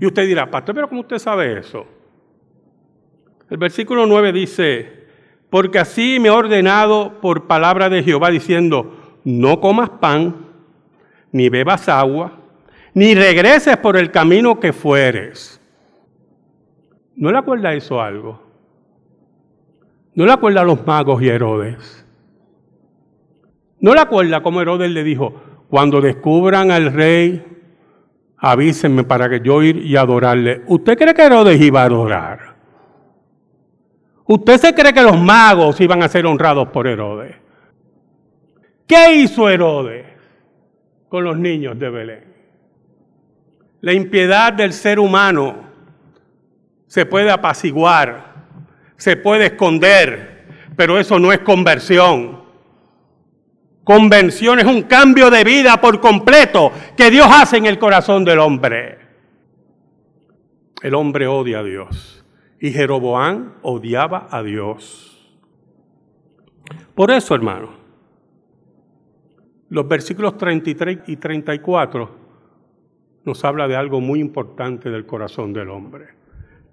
Y 0.00 0.06
usted 0.06 0.26
dirá, 0.26 0.50
pastor, 0.50 0.74
pero 0.74 0.88
¿cómo 0.88 1.02
usted 1.02 1.18
sabe 1.18 1.58
eso? 1.58 1.86
El 3.48 3.56
versículo 3.56 4.06
9 4.06 4.32
dice, 4.32 5.06
porque 5.50 5.78
así 5.78 6.18
me 6.18 6.28
ha 6.28 6.34
ordenado 6.34 7.20
por 7.20 7.46
palabra 7.46 7.88
de 7.88 8.02
Jehová 8.02 8.30
diciendo, 8.30 9.20
no 9.24 9.60
comas 9.60 9.90
pan, 9.90 10.46
ni 11.30 11.48
bebas 11.48 11.88
agua, 11.88 12.38
ni 12.94 13.14
regreses 13.14 13.76
por 13.76 13.96
el 13.96 14.10
camino 14.10 14.58
que 14.58 14.72
fueres. 14.72 15.60
¿No 17.14 17.30
le 17.30 17.38
acuerda 17.38 17.74
eso 17.74 18.00
algo? 18.00 18.42
¿No 20.14 20.26
le 20.26 20.32
acuerda 20.32 20.62
a 20.62 20.64
los 20.64 20.86
magos 20.86 21.22
y 21.22 21.28
Herodes? 21.28 22.01
¿No 23.82 23.94
le 23.94 24.00
acuerda 24.00 24.40
como 24.42 24.60
Herodes 24.60 24.92
le 24.92 25.02
dijo, 25.02 25.34
cuando 25.68 26.00
descubran 26.00 26.70
al 26.70 26.92
rey, 26.92 27.44
avísenme 28.38 29.02
para 29.02 29.28
que 29.28 29.40
yo 29.40 29.60
ir 29.60 29.76
y 29.76 29.96
adorarle? 29.96 30.62
¿Usted 30.68 30.96
cree 30.96 31.12
que 31.12 31.22
Herodes 31.22 31.60
iba 31.60 31.82
a 31.82 31.86
adorar? 31.86 32.56
¿Usted 34.24 34.58
se 34.58 34.72
cree 34.72 34.94
que 34.94 35.02
los 35.02 35.20
magos 35.20 35.80
iban 35.80 36.00
a 36.00 36.08
ser 36.08 36.26
honrados 36.26 36.68
por 36.68 36.86
Herodes? 36.86 37.34
¿Qué 38.86 39.16
hizo 39.16 39.50
Herodes 39.50 40.06
con 41.08 41.24
los 41.24 41.36
niños 41.36 41.76
de 41.76 41.90
Belén? 41.90 42.24
La 43.80 43.92
impiedad 43.92 44.52
del 44.52 44.72
ser 44.72 45.00
humano 45.00 45.56
se 46.86 47.04
puede 47.04 47.32
apaciguar, 47.32 48.44
se 48.96 49.16
puede 49.16 49.46
esconder, 49.46 50.44
pero 50.76 51.00
eso 51.00 51.18
no 51.18 51.32
es 51.32 51.40
conversión. 51.40 52.41
Conversión 53.84 54.60
es 54.60 54.64
un 54.64 54.82
cambio 54.82 55.30
de 55.30 55.42
vida 55.42 55.80
por 55.80 56.00
completo 56.00 56.70
que 56.96 57.10
Dios 57.10 57.26
hace 57.28 57.56
en 57.56 57.66
el 57.66 57.78
corazón 57.78 58.24
del 58.24 58.38
hombre. 58.38 58.98
El 60.82 60.94
hombre 60.94 61.26
odia 61.26 61.60
a 61.60 61.64
Dios. 61.64 62.24
Y 62.60 62.70
Jeroboán 62.70 63.54
odiaba 63.62 64.28
a 64.30 64.42
Dios. 64.42 65.12
Por 66.94 67.10
eso, 67.10 67.34
hermano, 67.34 67.70
los 69.68 69.88
versículos 69.88 70.36
33 70.36 70.98
y 71.08 71.16
34 71.16 72.22
nos 73.24 73.44
habla 73.44 73.66
de 73.66 73.76
algo 73.76 74.00
muy 74.00 74.20
importante 74.20 74.90
del 74.90 75.06
corazón 75.06 75.52
del 75.52 75.70
hombre. 75.70 76.08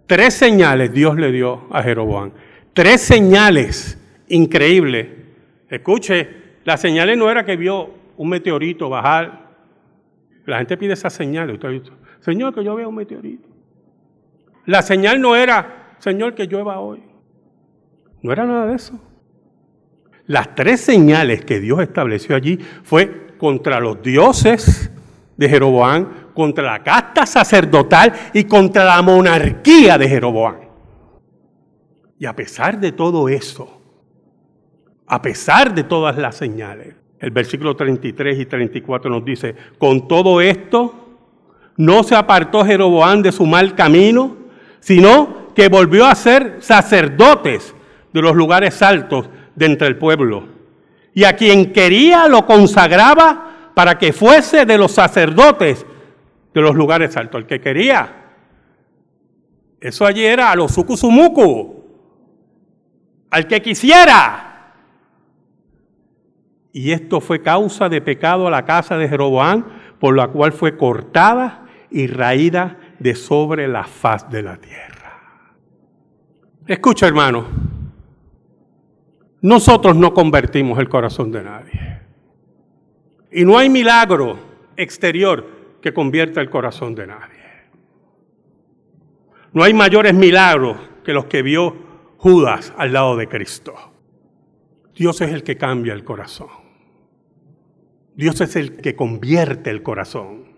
Tres 0.06 0.34
señales 0.34 0.92
Dios 0.92 1.16
le 1.18 1.32
dio 1.32 1.68
a 1.72 1.82
Jeroboán. 1.82 2.34
Tres 2.74 3.02
señales 3.02 3.98
increíbles. 4.28 5.08
Escuche, 5.70 6.28
las 6.70 6.82
señales 6.82 7.18
no 7.18 7.32
era 7.32 7.44
que 7.44 7.58
vio 7.58 7.90
un 8.16 8.30
meteorito 8.30 8.90
bajar. 8.90 9.50
La 10.46 10.60
gente 10.60 10.78
pide 10.78 10.94
esas 10.94 11.14
señales. 11.14 11.56
Usted 11.56 11.70
visto, 11.70 11.92
Señor, 12.20 12.54
que 12.54 12.64
yo 12.64 12.76
vea 12.76 12.88
un 12.88 12.94
meteorito. 12.94 13.50
La 14.68 14.84
señal 14.84 15.20
no 15.20 15.36
era 15.36 15.80
Señor, 16.00 16.34
que 16.34 16.46
llueva 16.48 16.80
hoy. 16.80 17.04
No 18.22 18.32
era 18.32 18.46
nada 18.46 18.68
de 18.68 18.76
eso. 18.76 19.00
Las 20.26 20.56
tres 20.56 20.82
señales 20.82 21.44
que 21.44 21.60
Dios 21.60 21.82
estableció 21.82 22.36
allí 22.36 22.58
fue 22.84 23.36
contra 23.38 23.80
los 23.80 24.02
dioses 24.02 24.92
de 25.36 25.50
Jeroboam, 25.50 26.34
contra 26.34 26.64
la 26.64 26.84
casta 26.84 27.26
sacerdotal 27.26 28.14
y 28.34 28.44
contra 28.44 28.86
la 28.86 29.02
monarquía 29.02 29.98
de 29.98 30.08
Jeroboam. 30.08 30.58
Y 32.18 32.26
a 32.26 32.36
pesar 32.36 32.80
de 32.80 32.92
todo 32.92 33.28
eso, 33.28 33.79
a 35.10 35.22
pesar 35.22 35.74
de 35.74 35.84
todas 35.84 36.18
las 36.18 36.36
señales, 36.36 36.96
el 37.20 37.32
versículo 37.32 37.76
33 37.76 38.40
y 38.40 38.46
34 38.46 39.10
nos 39.10 39.26
dice, 39.26 39.56
con 39.78 40.08
todo 40.08 40.40
esto, 40.40 41.18
no 41.76 42.04
se 42.04 42.16
apartó 42.16 42.64
Jeroboam 42.64 43.22
de 43.22 43.32
su 43.32 43.46
mal 43.46 43.76
camino, 43.76 44.38
sino 44.80 45.54
que 45.56 45.68
volvió 45.68 46.06
a 46.06 46.16
ser 46.16 46.58
sacerdotes 46.60 47.74
de 48.14 48.22
los 48.22 48.36
lugares 48.36 48.82
altos 48.82 49.30
de 49.56 49.66
entre 49.66 49.88
el 49.88 49.98
pueblo. 49.98 50.44
Y 51.14 51.24
a 51.24 51.36
quien 51.36 51.74
quería 51.74 52.28
lo 52.28 52.46
consagraba 52.46 53.72
para 53.74 53.98
que 53.98 54.14
fuese 54.14 54.66
de 54.66 54.78
los 54.78 54.92
sacerdotes 54.92 55.86
de 56.54 56.62
los 56.62 56.76
lugares 56.76 57.18
altos. 57.18 57.42
El 57.42 57.48
que 57.48 57.60
quería. 57.60 58.16
Eso 59.80 60.06
allí 60.06 60.24
era 60.24 60.52
a 60.52 60.56
los 60.56 60.72
sukusumuku. 60.72 61.84
Al 63.32 63.48
que 63.48 63.62
quisiera. 63.62 64.49
Y 66.72 66.92
esto 66.92 67.20
fue 67.20 67.42
causa 67.42 67.90
de 67.90 68.02
pecado 68.02 68.48
a 68.48 68.52
la 68.52 68.66
casa 68.66 68.98
de 68.98 69.10
Jeroboam, 69.10 69.66
por 70.00 70.16
la 70.16 70.28
cual 70.28 70.52
fue 70.52 70.78
cortada 70.78 71.66
y 71.90 72.08
raída 72.08 72.78
de 73.00 73.16
sobre 73.16 73.68
la 73.68 73.84
faz 73.84 74.30
de 74.30 74.44
la 74.44 74.58
tierra. 74.58 75.00
Escucha, 76.68 77.08
hermano, 77.08 77.46
nosotros 79.42 79.96
no 79.96 80.14
convertimos 80.14 80.78
el 80.80 80.90
corazón 80.90 81.32
de 81.32 81.44
nadie. 81.44 82.02
Y 83.32 83.46
no 83.46 83.58
hay 83.58 83.70
milagro 83.70 84.38
exterior 84.76 85.46
que 85.82 85.94
convierta 85.94 86.42
el 86.42 86.50
corazón 86.50 86.94
de 86.94 87.08
nadie. 87.08 87.40
No 89.54 89.64
hay 89.64 89.74
mayores 89.74 90.14
milagros 90.14 90.78
que 91.04 91.14
los 91.14 91.26
que 91.26 91.42
vio 91.42 91.76
Judas 92.18 92.74
al 92.78 92.94
lado 92.94 93.16
de 93.16 93.28
Cristo. 93.28 93.74
Dios 95.00 95.22
es 95.22 95.32
el 95.32 95.44
que 95.44 95.56
cambia 95.56 95.94
el 95.94 96.04
corazón. 96.04 96.50
Dios 98.18 98.42
es 98.42 98.58
el 98.58 98.76
que 98.82 98.98
convierte 98.98 99.70
el 99.70 99.82
corazón. 99.82 100.58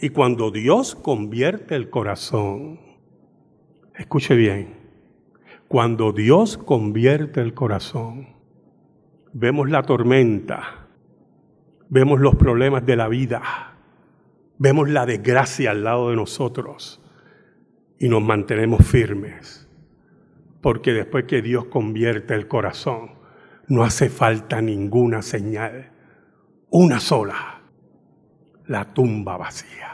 Y 0.00 0.08
cuando 0.08 0.50
Dios 0.50 0.94
convierte 0.94 1.74
el 1.74 1.90
corazón, 1.90 2.80
escuche 3.98 4.34
bien, 4.34 4.78
cuando 5.68 6.12
Dios 6.12 6.56
convierte 6.56 7.42
el 7.42 7.52
corazón, 7.52 8.28
vemos 9.34 9.68
la 9.68 9.82
tormenta, 9.82 10.88
vemos 11.90 12.20
los 12.20 12.36
problemas 12.36 12.86
de 12.86 12.96
la 12.96 13.08
vida, 13.08 13.76
vemos 14.56 14.88
la 14.88 15.04
desgracia 15.04 15.72
al 15.72 15.84
lado 15.84 16.08
de 16.08 16.16
nosotros 16.16 17.02
y 17.98 18.08
nos 18.08 18.22
mantenemos 18.22 18.86
firmes. 18.86 19.68
Porque 20.62 20.94
después 20.94 21.24
que 21.24 21.42
Dios 21.42 21.66
convierte 21.66 22.32
el 22.32 22.48
corazón, 22.48 23.22
no 23.68 23.82
hace 23.82 24.08
falta 24.08 24.60
ninguna 24.60 25.22
señal, 25.22 25.90
una 26.70 27.00
sola, 27.00 27.62
la 28.66 28.92
tumba 28.92 29.36
vacía. 29.36 29.92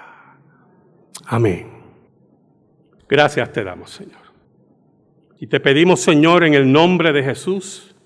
Amén. 1.26 1.68
Gracias 3.09 3.52
te 3.52 3.64
damos, 3.64 3.90
Señor. 3.90 4.20
Y 5.38 5.46
te 5.46 5.61
pedimos, 5.61 6.00
Señor, 6.00 6.44
en 6.44 6.54
el 6.54 6.70
nombre 6.70 7.12
de 7.12 7.22
Jesús, 7.22 7.96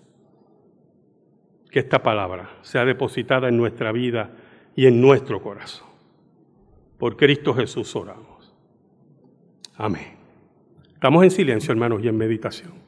que 1.70 1.80
esta 1.80 2.02
palabra 2.02 2.50
sea 2.62 2.84
depositada 2.84 3.48
en 3.48 3.56
nuestra 3.56 3.90
vida 3.90 4.30
y 4.76 4.86
en 4.86 5.00
nuestro 5.00 5.42
corazón. 5.42 5.88
Por 6.98 7.16
Cristo 7.16 7.52
Jesús 7.54 7.94
oramos. 7.96 8.54
Amén. 9.76 10.16
Estamos 10.92 11.24
en 11.24 11.30
silencio, 11.30 11.72
hermanos, 11.72 12.02
y 12.02 12.08
en 12.08 12.16
meditación. 12.16 12.83